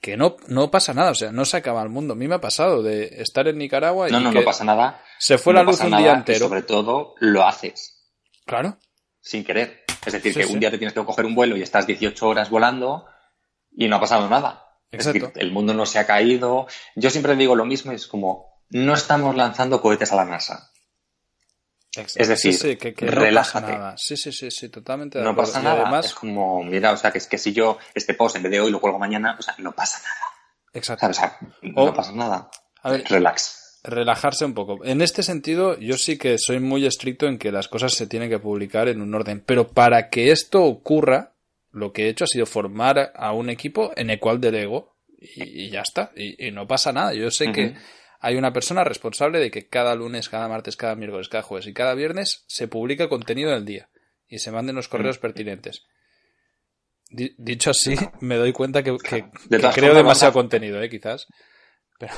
[0.00, 2.14] que, no, no pasa nada, o sea, no se acaba el mundo.
[2.14, 4.12] A mí me ha pasado de estar en Nicaragua y.
[4.12, 5.00] No, no, no pasa nada.
[5.18, 6.40] Se fue la luz un día entero.
[6.40, 8.02] sobre todo, lo haces.
[8.44, 8.76] Claro
[9.26, 9.84] sin querer.
[10.06, 12.48] Es decir, que un día te tienes que coger un vuelo y estás 18 horas
[12.48, 13.06] volando
[13.72, 14.64] y no ha pasado nada.
[14.92, 16.68] Es decir, el mundo no se ha caído.
[16.94, 20.70] Yo siempre digo lo mismo, es como, no estamos lanzando cohetes a la NASA.
[22.14, 23.76] Es decir, que, relájate.
[23.96, 25.20] Sí, sí, sí, sí, totalmente.
[25.20, 25.82] no pasa nada.
[25.82, 26.06] Además...
[26.06, 28.60] Es como, mira, o sea, que es que si yo este post en vez de
[28.60, 30.20] hoy lo cuelgo mañana, o sea, no pasa nada.
[30.72, 31.06] Exacto.
[31.08, 32.48] O sea, no pasa nada.
[32.82, 34.84] A ver, Relax relajarse un poco.
[34.84, 38.28] En este sentido, yo sí que soy muy estricto en que las cosas se tienen
[38.28, 41.34] que publicar en un orden, pero para que esto ocurra,
[41.70, 45.70] lo que he hecho ha sido formar a un equipo en el cual delego y,
[45.70, 47.14] ya está, y, no pasa nada.
[47.14, 47.74] Yo sé que
[48.20, 51.72] hay una persona responsable de que cada lunes, cada martes, cada miércoles, cada jueves y
[51.72, 53.88] cada viernes se publica contenido del día
[54.28, 55.84] y se manden los correos pertinentes.
[57.08, 58.96] dicho así, me doy cuenta que,
[59.74, 60.90] creo demasiado contenido, ¿eh?
[60.90, 61.26] quizás.
[61.98, 62.14] Pero...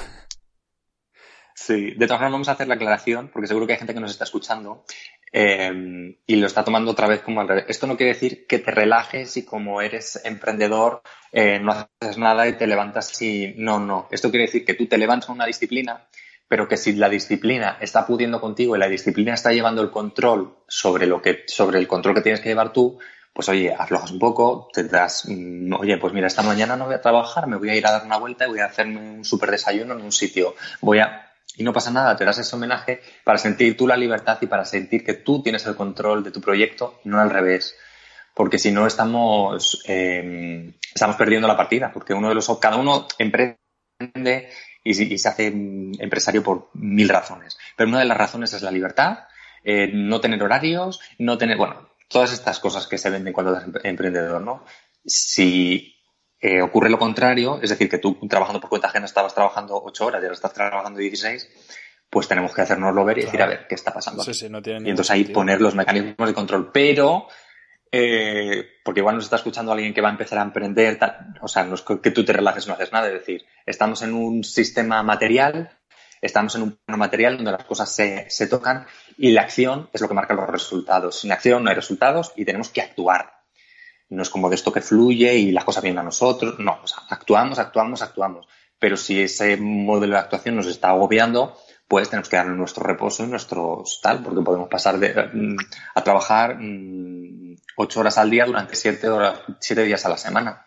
[1.61, 3.99] Sí, de todas formas vamos a hacer la aclaración, porque seguro que hay gente que
[4.01, 4.85] nos está escuchando
[5.33, 7.65] eh, y lo está tomando otra vez como al revés.
[7.67, 11.03] Esto no quiere decir que te relajes y como eres emprendedor
[11.33, 14.07] eh, no haces nada y te levantas y no, no.
[14.13, 16.07] Esto quiere decir que tú te levantas con una disciplina,
[16.47, 20.59] pero que si la disciplina está pudiendo contigo y la disciplina está llevando el control
[20.69, 23.01] sobre lo que, sobre el control que tienes que llevar tú,
[23.33, 26.95] pues oye, aflojas un poco, te das, mm, oye, pues mira, esta mañana no voy
[26.95, 29.25] a trabajar, me voy a ir a dar una vuelta y voy a hacerme un
[29.25, 30.55] súper desayuno en un sitio.
[30.81, 31.28] Voy a
[31.59, 34.65] y no pasa nada, te das ese homenaje para sentir tú la libertad y para
[34.65, 37.77] sentir que tú tienes el control de tu proyecto no al revés.
[38.33, 43.09] Porque si no estamos, eh, estamos perdiendo la partida, porque uno de los, cada uno
[43.19, 43.59] emprende
[44.85, 47.59] y, se hace empresario por mil razones.
[47.77, 49.25] Pero una de las razones es la libertad,
[49.65, 53.69] eh, no tener horarios, no tener, bueno, todas estas cosas que se venden cuando eres
[53.83, 54.65] emprendedor, ¿no?
[55.05, 55.98] Si
[56.41, 60.07] eh, ocurre lo contrario, es decir, que tú trabajando por cuenta ajena estabas trabajando ocho
[60.07, 61.49] horas y ahora estás trabajando 16,
[62.09, 64.23] pues tenemos que hacernoslo ver y decir, a ver, ¿qué está pasando?
[64.87, 66.71] y entonces ahí poner los mecanismos de control.
[66.73, 67.27] Pero,
[67.91, 70.99] eh, porque igual nos está escuchando alguien que va a empezar a emprender,
[71.41, 74.03] o sea, no es que tú te relajes y no haces nada, es decir, estamos
[74.03, 75.77] en un sistema material,
[76.21, 78.87] estamos en un plano material donde las cosas se, se tocan
[79.17, 81.19] y la acción es lo que marca los resultados.
[81.19, 83.38] Sin acción no hay resultados y tenemos que actuar
[84.11, 86.59] no es como de esto que fluye y las cosas vienen a nosotros.
[86.59, 88.47] No, o sea, actuamos, actuamos, actuamos.
[88.79, 91.57] Pero si ese modelo de actuación nos está agobiando,
[91.89, 95.57] pues tenemos que darle nuestro reposo y nuestro tal, porque podemos pasar de, mm,
[95.95, 100.65] a trabajar mm, ocho horas al día durante siete, horas, siete días a la semana.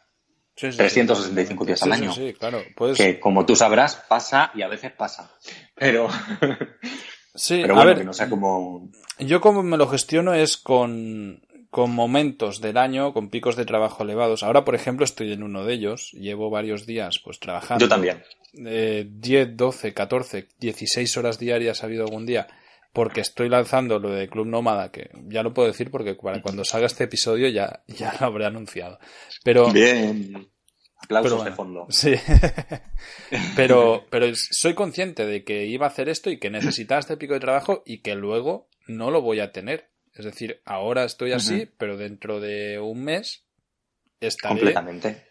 [0.56, 2.14] 365 días al año.
[2.14, 2.62] Sí, claro.
[2.96, 5.32] Que como tú sabrás, pasa y a veces pasa.
[5.76, 6.10] Pero.
[7.34, 8.90] Sí, pero bueno, que no sea como.
[9.18, 11.42] Yo como me lo gestiono es con
[11.72, 14.44] con momentos del año con picos de trabajo elevados.
[14.44, 16.12] Ahora, por ejemplo, estoy en uno de ellos.
[16.12, 17.86] Llevo varios días pues trabajando.
[17.86, 18.22] Yo también.
[18.66, 22.48] Eh, 10, 12, 14, 16 horas diarias ha habido algún día
[22.94, 26.66] porque estoy lanzando lo de Club Nómada, que ya lo puedo decir porque para cuando
[26.66, 29.00] salga este episodio ya, ya lo habré anunciado.
[29.44, 30.50] Pero, Bien.
[30.98, 31.88] Aplausos de fondo.
[31.90, 32.14] Sí.
[33.56, 37.34] pero, pero soy consciente de que iba a hacer esto y que necesitaba este pico
[37.34, 39.91] de trabajo y que luego no lo voy a tener.
[40.14, 43.46] Es decir, ahora estoy así, pero dentro de un mes
[44.20, 44.76] estaré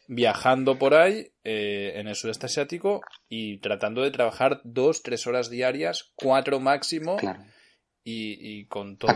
[0.08, 5.50] viajando por ahí eh, en el sudeste asiático y tratando de trabajar dos, tres horas
[5.50, 7.16] diarias, cuatro máximo.
[8.02, 9.14] Y, con todo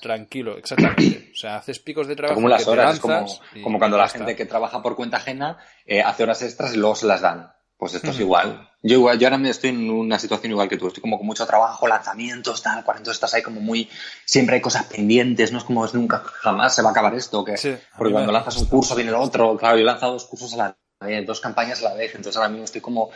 [0.00, 1.30] tranquilo, exactamente.
[1.34, 2.34] O sea, haces picos de trabajo.
[2.34, 3.26] Acumulas horas, como,
[3.62, 6.94] como, cuando la gente que trabaja por cuenta ajena eh, hace horas extras y luego
[6.94, 7.53] se las dan.
[7.76, 8.70] Pues esto es igual.
[8.82, 10.86] Yo igual, yo ahora estoy en una situación igual que tú.
[10.86, 12.98] Estoy como con mucho trabajo, lanzamientos, tal, cual.
[12.98, 13.88] Entonces estás ahí como muy,
[14.24, 17.44] siempre hay cosas pendientes, no es como es nunca, jamás se va a acabar esto.
[17.44, 17.54] Que,
[17.96, 19.56] porque cuando lanzas un curso viene el otro.
[19.56, 22.14] Claro, yo he lanzado dos cursos a la vez, dos campañas a la vez.
[22.14, 23.10] Entonces ahora mismo estoy como,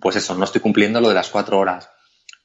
[0.00, 1.90] pues eso, no estoy cumpliendo lo de las cuatro horas.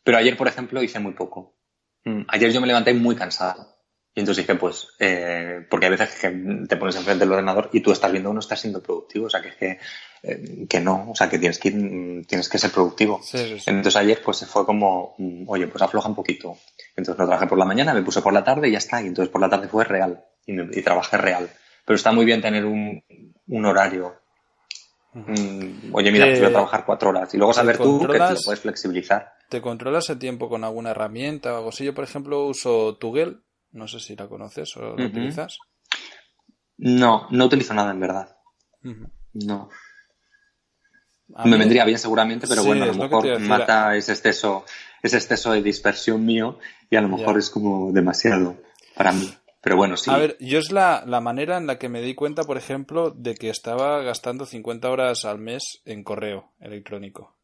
[0.03, 1.55] Pero ayer, por ejemplo, hice muy poco.
[2.03, 3.72] Mm, ayer yo me levanté muy cansado.
[4.15, 6.29] Y entonces dije, pues, eh, porque hay veces que
[6.67, 9.41] te pones enfrente del ordenador y tú estás viendo uno está siendo productivo, o sea,
[9.41, 9.79] que es que,
[10.21, 11.71] eh, que no, o sea, que tienes que,
[12.27, 13.21] tienes que ser productivo.
[13.33, 16.57] Entonces ayer, pues, fue como, mm, oye, pues afloja un poquito.
[16.95, 19.01] Entonces no trabajé por la mañana, me puse por la tarde y ya está.
[19.01, 21.49] Y entonces por la tarde fue real y, y trabajé real.
[21.83, 23.03] Pero está muy bien tener un,
[23.47, 24.15] un horario.
[25.13, 28.33] Mm, oye, mira, pues voy a trabajar cuatro horas y luego saber tú que te
[28.33, 29.33] lo puedes flexibilizar.
[29.49, 31.85] ¿Te controlas el tiempo con alguna herramienta o algo así?
[31.85, 33.43] Yo, por ejemplo, uso Tugel
[33.73, 35.57] no sé si la conoces o la utilizas.
[36.77, 38.37] No, no utilizo nada en verdad.
[39.33, 39.69] No.
[41.45, 44.65] Me vendría bien seguramente, pero bueno, a lo mejor mata ese exceso,
[45.01, 46.59] ese exceso de dispersión mío
[46.89, 48.57] y a lo mejor es como demasiado
[48.95, 49.33] para mí.
[49.61, 50.11] Pero bueno, sí.
[50.11, 53.11] A ver, yo es la, la, manera en la que me di cuenta, por ejemplo,
[53.11, 57.37] de que estaba gastando 50 horas al mes en correo electrónico.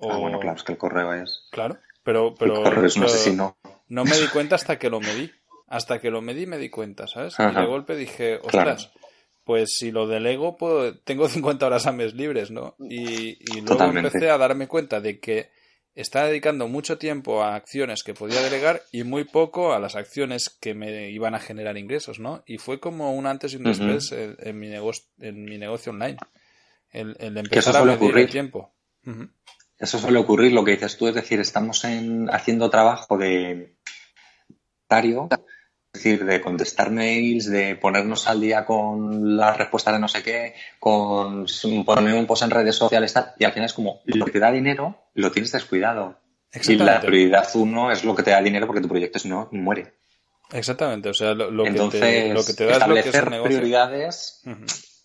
[0.00, 1.46] Ah, bueno, claro, es que el correo es.
[1.50, 2.34] Claro, pero.
[2.34, 3.58] pero el correo es un asesino.
[3.88, 5.30] No me di cuenta hasta que lo medí.
[5.70, 7.36] Hasta que lo medí me di cuenta, ¿sabes?
[7.38, 8.90] Y de golpe dije, ostras,
[9.44, 12.74] pues si lo delego, puedo, tengo 50 horas a mes libres, ¿no?
[12.80, 15.50] Y, luego empecé a darme cuenta de que
[15.94, 20.50] estaba dedicando mucho tiempo a acciones que podía delegar y muy poco a las acciones
[20.50, 22.42] que me iban a generar ingresos, ¿no?
[22.46, 26.16] Y fue como un antes y un después en, mi negocio, en mi negocio online.
[26.90, 28.74] El, empezar a medir el tiempo.
[29.78, 33.76] Eso suele ocurrir, lo que dices tú, es decir, estamos en, haciendo trabajo de
[35.92, 40.22] es decir, de contestar mails, de ponernos al día con las respuestas de no sé
[40.22, 41.46] qué, con
[41.84, 44.38] poner un post en redes sociales, tal, y al final es como lo que te
[44.38, 46.16] da dinero lo tienes descuidado.
[46.52, 49.48] Y la prioridad uno es lo que te da dinero porque tu proyecto si no
[49.52, 49.94] muere.
[50.52, 53.42] Exactamente, o sea, lo, que, te, lo que te da establecer es lo que es
[53.42, 54.42] prioridades,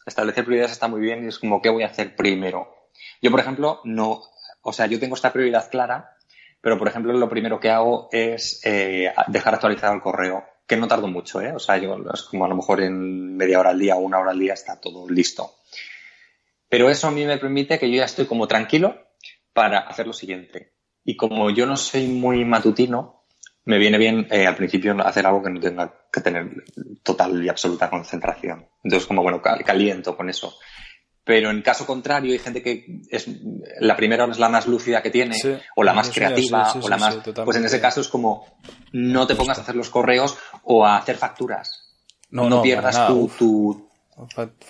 [0.05, 2.75] establecer prioridades está muy bien y es como qué voy a hacer primero.
[3.21, 4.21] Yo, por ejemplo, no,
[4.61, 6.17] o sea, yo tengo esta prioridad clara,
[6.61, 10.87] pero por ejemplo, lo primero que hago es eh, dejar actualizado el correo que no
[10.87, 11.51] tardo mucho, ¿eh?
[11.53, 14.19] O sea, yo es como a lo mejor en media hora al día o una
[14.19, 15.55] hora al día está todo listo.
[16.69, 18.95] Pero eso a mí me permite que yo ya estoy como tranquilo
[19.53, 20.73] para hacer lo siguiente.
[21.03, 23.25] Y como yo no soy muy matutino,
[23.65, 26.63] me viene bien eh, al principio hacer algo que no tenga que tener
[27.03, 28.67] total y absoluta concentración.
[28.83, 30.57] Entonces, como bueno, caliento con eso.
[31.25, 33.27] Pero en caso contrario, hay gente que es
[33.79, 35.35] la primera es la más lúcida que tiene,
[35.75, 37.17] o la más creativa, o la más.
[37.43, 38.45] pues en ese caso es como
[38.91, 41.81] no te pongas a hacer los correos o a hacer facturas.
[42.29, 43.89] No, no, pierdas tu, tu,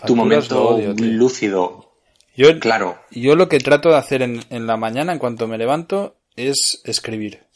[0.06, 1.91] tu, momento lúcido.
[2.38, 2.99] Yo, claro.
[3.12, 6.82] Yo lo que trato de hacer en, en, la mañana, en cuanto me levanto, es
[6.86, 7.47] escribir.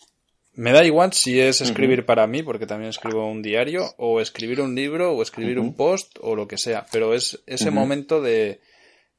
[0.54, 4.60] Me da igual si es escribir para mí, porque también escribo un diario, o escribir
[4.60, 6.86] un libro, o escribir un post, o lo que sea.
[6.92, 8.60] Pero es ese momento de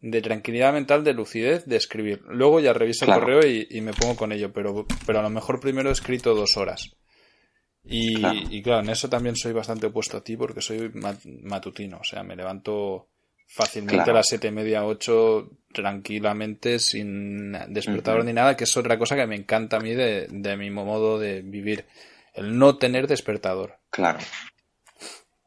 [0.00, 2.22] de tranquilidad mental, de lucidez, de escribir.
[2.28, 5.60] Luego ya reviso el correo y, me pongo con ello, pero, pero a lo mejor
[5.60, 6.96] primero he escrito dos horas.
[7.84, 8.80] Y claro.
[8.80, 10.90] en eso también soy bastante opuesto a ti porque soy
[11.42, 13.08] matutino, o sea, me levanto
[13.46, 18.98] fácilmente a las siete y media, ocho, tranquilamente, sin despertador ni nada, que es otra
[18.98, 21.86] cosa que me encanta a mí de, de mi modo de vivir.
[22.32, 23.78] El no tener despertador.
[23.90, 24.20] Claro.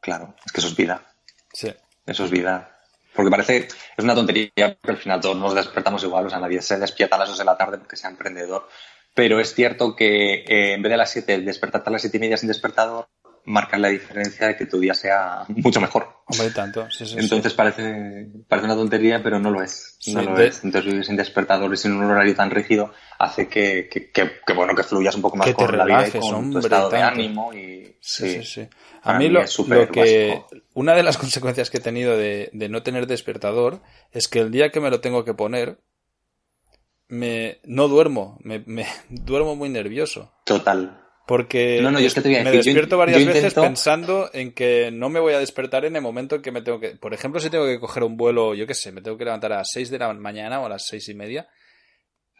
[0.00, 0.34] Claro.
[0.44, 1.06] Es que eso es vida.
[1.52, 1.72] Sí.
[2.04, 2.73] Eso es vida.
[3.14, 6.60] Porque parece, es una tontería, porque al final todos nos despertamos igual, o sea, nadie
[6.60, 8.68] se despierta a las 2 de la tarde porque sea emprendedor.
[9.14, 12.20] Pero es cierto que eh, en vez de las 7, despertarte a las 7 y
[12.20, 13.08] media sin despertador,
[13.44, 16.08] marca la diferencia de que tu día sea mucho mejor.
[16.26, 16.86] Hombre, tanto.
[17.16, 19.98] Entonces Parece, parece una tontería, pero no lo es.
[20.06, 20.64] no lo es.
[20.64, 22.92] Entonces vivir sin despertador y sin un horario tan rígido
[23.24, 26.50] hace que, que, que, bueno, que fluyas un poco más con la vida y con
[26.50, 28.68] tu estado de ánimo y sí, sí, sí.
[29.02, 32.82] A mí lo, lo que una de las consecuencias que he tenido de, de no
[32.82, 33.80] tener despertador
[34.12, 35.78] es que el día que me lo tengo que poner
[37.08, 40.32] me no duermo, me, me duermo muy nervioso.
[40.44, 41.00] Total.
[41.26, 46.02] Porque me despierto varias veces pensando en que no me voy a despertar en el
[46.02, 46.96] momento en que me tengo que.
[46.96, 49.50] Por ejemplo, si tengo que coger un vuelo, yo qué sé, me tengo que levantar
[49.54, 51.48] a las 6 de la mañana o a las seis y media.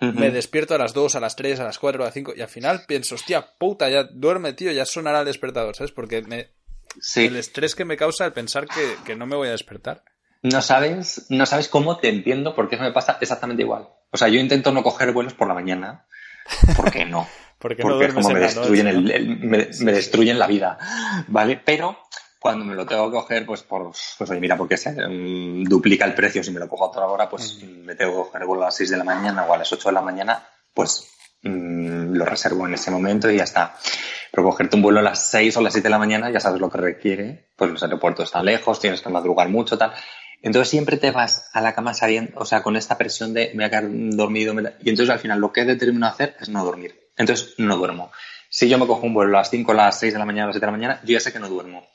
[0.01, 2.42] Me despierto a las 2, a las 3, a las 4, a las 5 y
[2.42, 5.92] al final pienso, hostia, puta, ya duerme, tío, ya sonará el despertador, ¿sabes?
[5.92, 6.51] Porque me,
[7.16, 8.66] el estrés que me causa el pensar
[9.05, 10.05] que, no me voy a despertar.
[10.42, 13.88] No sabes, no sabes cómo te entiendo porque eso me pasa exactamente igual.
[14.11, 16.07] O sea, yo intento no coger vuelos por la mañana.
[16.76, 17.26] ¿Por qué no?
[17.59, 19.05] porque, porque como me destruyen,
[19.49, 20.78] me, destruyen la vida.
[21.28, 21.61] ¿Vale?
[21.64, 21.99] Pero
[22.45, 26.05] cuando me lo tengo que coger, pues por, pues oye, mira, porque se mm, duplica
[26.05, 28.64] el precio si me lo cojo a otra hora, pues me tengo que coger a
[28.66, 32.26] las 6 de la mañana o a las 8 de la mañana, pues mm, lo
[32.26, 33.74] reservo en ese momento y ya está.
[34.30, 36.38] Pero cogerte un vuelo a las 6 o a las 7 de la mañana ya
[36.38, 39.95] sabes lo que requiere, pues los aeropuertos están lejos, tienes que madrugar mucho, tal.
[40.42, 43.55] Entonces siempre te vas a la cama saliendo, o sea, con esta presión de me
[43.55, 44.53] voy a quedar dormido.
[44.82, 47.09] Y entonces al final lo que he determinado hacer es no dormir.
[47.16, 48.12] Entonces no duermo.
[48.51, 50.45] Si yo me cojo un vuelo a las 5, a las 6 de la mañana,
[50.45, 51.88] a las 7 de la mañana, yo ya sé que no duermo.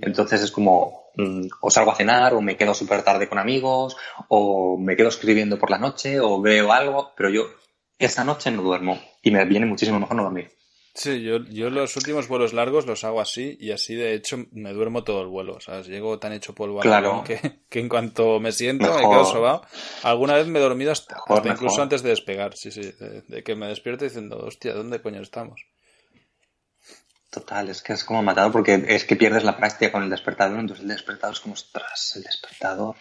[0.00, 3.96] Entonces es como, mm, o salgo a cenar, o me quedo súper tarde con amigos,
[4.28, 7.44] o me quedo escribiendo por la noche, o veo algo, pero yo
[7.98, 10.50] esa noche no duermo y me viene muchísimo mejor no dormir.
[10.96, 14.72] Sí, yo, yo los últimos vuelos largos los hago así y así de hecho me
[14.72, 15.56] duermo todo el vuelo.
[15.56, 17.22] O sea, llego tan hecho polvo claro.
[17.22, 19.62] que, que, en cuanto me siento me quedo sobado.
[20.02, 23.54] Alguna vez me he dormido hasta, incluso antes de despegar, sí, sí, de, de, que
[23.54, 25.66] me despierto diciendo, hostia, ¿dónde coño estamos?
[27.30, 30.58] Total, es que es como matado porque es que pierdes la práctica con el despertador,
[30.58, 32.96] entonces el despertador es como, ostras, el despertador.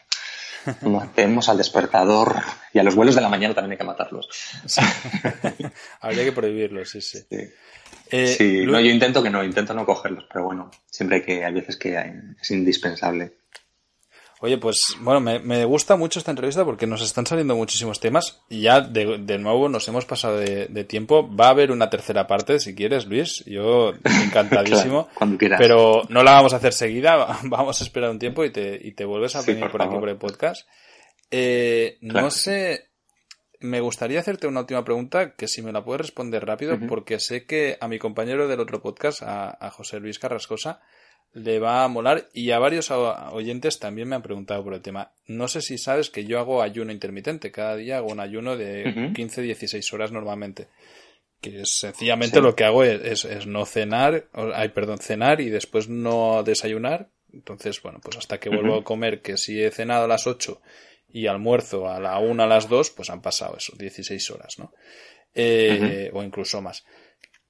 [0.81, 2.41] Matemos al despertador
[2.73, 4.27] y a los vuelos de la mañana también hay que matarlos.
[6.01, 7.19] Habría que prohibirlos, sí, sí.
[7.29, 7.49] Sí,
[8.11, 11.53] eh, no, yo intento que no, intento no cogerlos, pero bueno, siempre hay que, hay
[11.53, 11.95] veces que
[12.39, 13.37] es indispensable.
[14.41, 18.61] Oye, pues bueno, me, gusta mucho esta entrevista porque nos están saliendo muchísimos temas y
[18.61, 21.33] ya de, nuevo nos hemos pasado de, tiempo.
[21.33, 23.43] Va a haber una tercera parte, si quieres, Luis.
[23.45, 25.07] Yo encantadísimo.
[25.15, 25.59] cuando quieras.
[25.61, 28.91] Pero no la vamos a hacer seguida, vamos a esperar un tiempo y te, y
[28.91, 30.67] te vuelves a venir por, aquí por el podcast.
[31.31, 32.89] Eh, no sé,
[33.61, 37.45] me gustaría hacerte una última pregunta que si me la puedes responder rápido porque sé
[37.45, 40.81] que a mi compañero del otro podcast, a José Luis Carrascosa,
[41.35, 45.11] le va a molar y a varios oyentes también me han preguntado por el tema.
[45.27, 48.85] No sé si sabes que yo hago ayuno intermitente, cada día hago un ayuno de
[48.85, 50.69] 15-16 horas normalmente.
[51.41, 56.41] Que es, sencillamente lo que hago es, no cenar, ay, perdón, cenar y después no
[56.43, 57.09] desayunar.
[57.33, 60.61] Entonces, bueno, pues hasta que vuelvo a comer, que si he cenado a las 8
[61.11, 64.73] y almuerzo a la 1, a las 2, pues han pasado eso, 16 horas, ¿no?
[65.33, 66.85] Eh, o incluso más.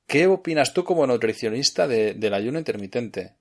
[0.08, 3.36] ¿Qué opinas tú como nutricionista del ayuno intermitente?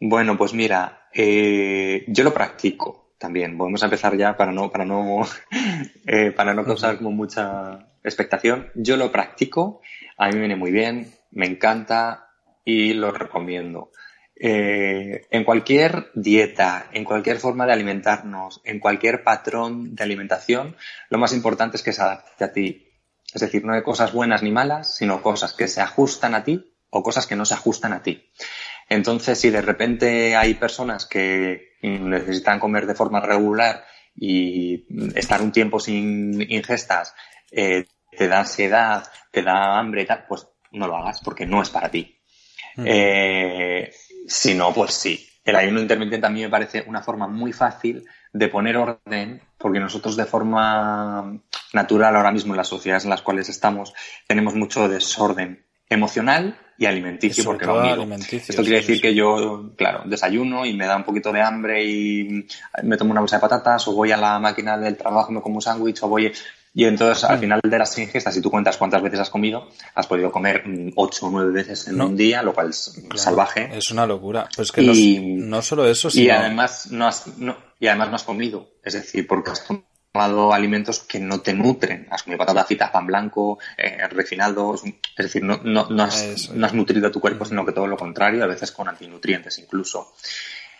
[0.00, 3.58] Bueno, pues mira, eh, yo lo practico también.
[3.58, 5.20] Vamos a empezar ya para no, para no,
[6.06, 8.70] eh, para no causar como mucha expectación.
[8.74, 9.82] Yo lo practico,
[10.16, 12.30] a mí me viene muy bien, me encanta
[12.64, 13.90] y lo recomiendo.
[14.34, 20.76] Eh, en cualquier dieta, en cualquier forma de alimentarnos, en cualquier patrón de alimentación,
[21.10, 22.88] lo más importante es que se adapte a ti.
[23.34, 26.72] Es decir, no hay cosas buenas ni malas, sino cosas que se ajustan a ti
[26.88, 28.30] o cosas que no se ajustan a ti.
[28.90, 33.84] Entonces, si de repente hay personas que necesitan comer de forma regular
[34.16, 34.84] y
[35.14, 37.14] estar un tiempo sin ingestas
[37.52, 41.62] eh, te da ansiedad, te da hambre y tal, pues no lo hagas porque no
[41.62, 42.18] es para ti.
[42.84, 43.92] Eh,
[44.26, 45.24] si no, pues sí.
[45.44, 49.78] El ayuno intermitente a mí me parece una forma muy fácil de poner orden, porque
[49.78, 51.40] nosotros de forma
[51.72, 53.94] natural ahora mismo en las sociedades en las cuales estamos
[54.26, 60.64] tenemos mucho desorden emocional y alimenticio, porque lo Esto quiere decir que yo, claro, desayuno
[60.64, 62.46] y me da un poquito de hambre y
[62.82, 65.42] me tomo una bolsa de patatas o voy a la máquina del trabajo y me
[65.42, 66.32] como un sándwich o voy...
[66.72, 67.40] Y entonces al mm.
[67.40, 70.92] final de las ingestas, si tú cuentas cuántas veces has comido, has podido comer mm,
[70.96, 73.68] ocho o nueve veces en un día, lo cual es salvaje.
[73.76, 74.48] Es una locura.
[74.72, 76.24] Que y, no, solo eso, sino...
[76.24, 78.70] Y además no has, no, y además no has comido.
[78.82, 79.60] Es decir, porque has
[80.12, 82.06] tomado alimentos que no te nutren.
[82.10, 84.82] Has comido patatas fritas, pan blanco, eh, refinados.
[84.84, 87.86] Es decir, no, no, no, has, no has nutrido a tu cuerpo, sino que todo
[87.86, 90.12] lo contrario, a veces con antinutrientes incluso.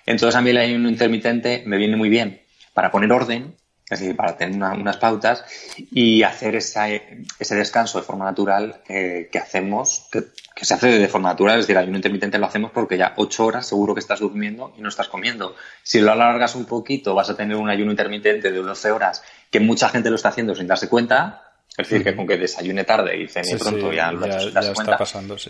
[0.06, 2.42] Entonces a mí el ayuno intermitente me viene muy bien
[2.74, 3.54] para poner orden,
[3.90, 5.44] es decir, para tener unas pautas
[5.90, 11.30] y hacer ese descanso de forma natural que hacemos, que, que se hace de forma
[11.30, 14.20] natural, es decir, el ayuno intermitente lo hacemos porque ya ocho horas seguro que estás
[14.20, 15.56] durmiendo y no estás comiendo.
[15.82, 19.58] Si lo alargas un poquito, vas a tener un ayuno intermitente de 12 horas, que
[19.58, 21.46] mucha gente lo está haciendo sin darse cuenta.
[21.70, 24.98] Es decir, que con que desayune tarde y cene pronto ya lo das, cuenta.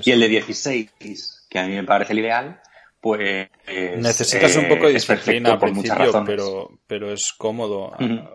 [0.05, 2.61] y el de 16, que a mí me parece el ideal,
[3.01, 3.48] pues
[3.96, 7.92] necesitas un poco de disciplina al principio, pero, pero es cómodo.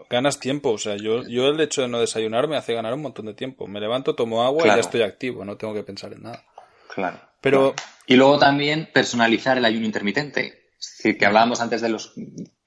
[0.09, 3.01] Ganas tiempo, o sea, yo, yo el hecho de no desayunar me hace ganar un
[3.01, 3.67] montón de tiempo.
[3.67, 6.43] Me levanto, tomo agua y ya estoy activo, no tengo que pensar en nada.
[6.93, 7.19] Claro.
[7.41, 7.75] Pero...
[8.07, 10.71] Y luego también personalizar el ayuno intermitente.
[10.79, 12.13] Es decir, que hablábamos antes de los,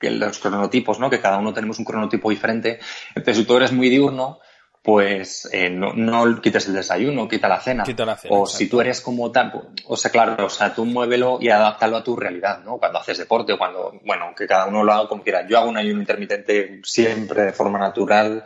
[0.01, 1.11] los cronotipos, ¿no?
[1.11, 2.78] Que cada uno tenemos un cronotipo diferente.
[3.11, 4.40] Entonces, si tú eres muy diurno,
[4.83, 7.85] pues eh, no, no, quites el desayuno, quita la cena.
[7.85, 10.74] Quita la cena o si tú eres como tal, pues, o sea, claro, o sea,
[10.74, 12.79] tú muévelo y adáptalo a tu realidad, ¿no?
[12.79, 15.47] Cuando haces deporte o cuando, bueno, que cada uno lo haga como quiera.
[15.47, 18.45] Yo hago un ayuno intermitente siempre de forma natural,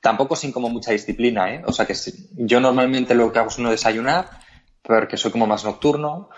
[0.00, 1.62] tampoco sin como mucha disciplina, ¿eh?
[1.66, 1.94] O sea que
[2.32, 4.28] yo normalmente lo que hago es no desayunar,
[4.82, 6.30] porque soy como más nocturno,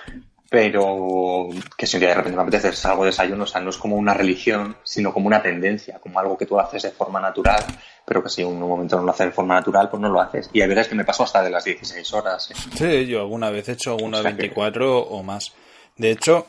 [0.53, 1.48] pero
[1.78, 4.12] que si de repente me apetece algo de desayuno, o sea, no es como una
[4.12, 7.64] religión, sino como una tendencia, como algo que tú haces de forma natural,
[8.05, 10.20] pero que si en un momento no lo haces de forma natural, pues no lo
[10.20, 10.50] haces.
[10.53, 12.50] Y hay veces que me paso hasta de las 16 horas.
[12.50, 12.55] ¿eh?
[12.76, 15.55] Sí, yo alguna vez he hecho alguna 24 o más.
[15.96, 16.48] De hecho,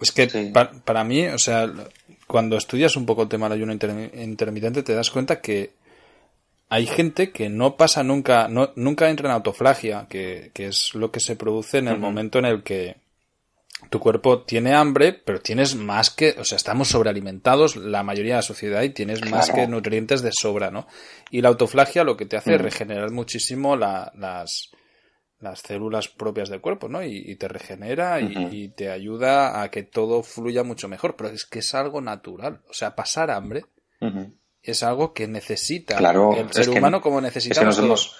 [0.00, 0.26] es que
[0.84, 1.70] para mí, o sea,
[2.26, 5.74] cuando estudias un poco el tema del ayuno intermitente, te das cuenta que
[6.70, 11.12] hay gente que no pasa nunca, no, nunca entra en autoflagia, que, que es lo
[11.12, 12.96] que se produce en el momento en el que
[13.90, 18.38] tu cuerpo tiene hambre, pero tienes más que, o sea, estamos sobrealimentados la mayoría de
[18.38, 20.86] la sociedad y tienes más que nutrientes de sobra, ¿no?
[21.30, 24.70] Y la autoflagia lo que te hace es regenerar muchísimo las,
[25.40, 27.02] las células propias del cuerpo, ¿no?
[27.02, 31.60] Y, te regenera y, te ayuda a que todo fluya mucho mejor, pero es que
[31.60, 33.64] es algo natural, o sea, pasar hambre
[34.62, 38.16] es algo que necesita el ser humano como necesitamos.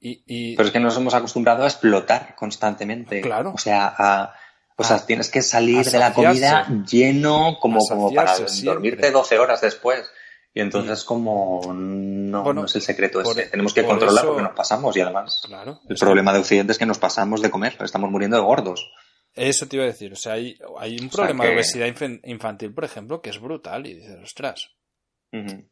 [0.00, 3.20] Y, Pero es que nos hemos acostumbrado a explotar constantemente.
[3.20, 3.52] Claro.
[3.54, 4.34] O sea, a,
[4.80, 9.60] o sea, tienes que salir de la comida lleno como, como para dormirte 12 horas
[9.60, 10.08] después.
[10.54, 13.46] Y entonces como no, no es el secreto ese.
[13.46, 15.42] Tenemos que controlar porque nos pasamos y además
[15.88, 18.90] el problema de Occidente es que nos pasamos de comer, estamos muriendo de gordos.
[19.34, 21.86] Eso te iba a decir, o sea, hay, hay un problema de obesidad
[22.24, 24.70] infantil, por ejemplo, que es brutal y dices, ostras,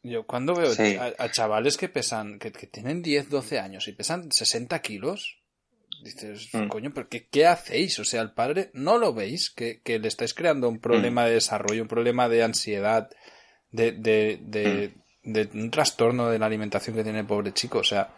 [0.03, 0.71] yo cuando veo
[1.19, 5.43] a, chavales que pesan, que, tienen 10, 12 años y pesan 60 kilos,
[6.03, 6.69] dices, mm.
[6.69, 7.99] coño, pero qué, hacéis?
[7.99, 9.51] O sea, el padre, ¿no lo veis?
[9.51, 11.27] Que, le estáis creando un problema mm.
[11.27, 13.09] de desarrollo, un problema de ansiedad,
[13.71, 15.33] de, de, de, mm.
[15.33, 17.79] de, un trastorno de la alimentación que tiene el pobre chico.
[17.79, 18.11] O sea,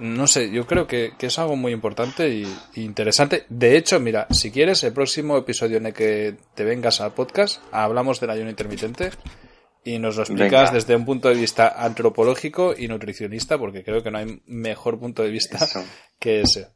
[0.00, 2.46] no sé, yo creo que, es algo muy importante y,
[2.76, 3.44] interesante.
[3.48, 7.62] De hecho, mira, si quieres, el próximo episodio en el que te vengas al podcast,
[7.72, 9.10] hablamos del ayuno intermitente
[9.88, 14.10] y nos lo explicas desde un punto de vista antropológico y nutricionista, porque creo que
[14.10, 15.58] no hay mejor punto de vista
[16.18, 16.68] que ese.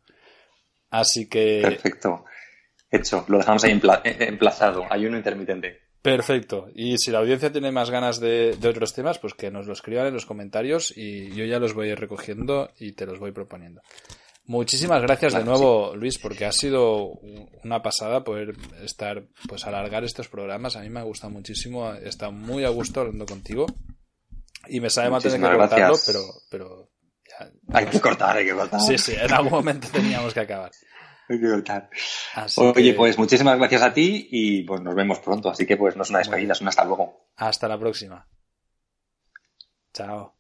[0.89, 1.61] Así que.
[1.63, 2.25] Perfecto.
[2.91, 3.25] Hecho.
[3.29, 3.73] Lo dejamos ahí
[4.05, 4.87] eh, emplazado.
[4.91, 5.81] Ayuno intermitente.
[6.01, 6.69] Perfecto.
[6.75, 9.75] Y si la audiencia tiene más ganas de, de, otros temas, pues que nos lo
[9.75, 13.83] escriban en los comentarios y yo ya los voy recogiendo y te los voy proponiendo.
[14.45, 17.13] Muchísimas gracias de nuevo, Luis, porque ha sido
[17.63, 20.75] una pasada poder estar, pues alargar estos programas.
[20.75, 23.67] A mí me ha gustado muchísimo, he estado muy a gusto hablando contigo.
[24.67, 26.21] Y me sabe mal tener que cortarlo, pero,
[26.51, 26.91] pero
[27.73, 28.81] Hay que cortar, hay que cortar.
[28.81, 30.71] Sí, sí, en algún momento teníamos que acabar.
[31.29, 31.89] Hay que cortar.
[32.57, 35.51] Oye, pues muchísimas gracias a ti y pues nos vemos pronto.
[35.51, 37.29] Así que pues no es una despedida, es un hasta luego.
[37.37, 38.29] Hasta la próxima.
[39.93, 40.35] Chao.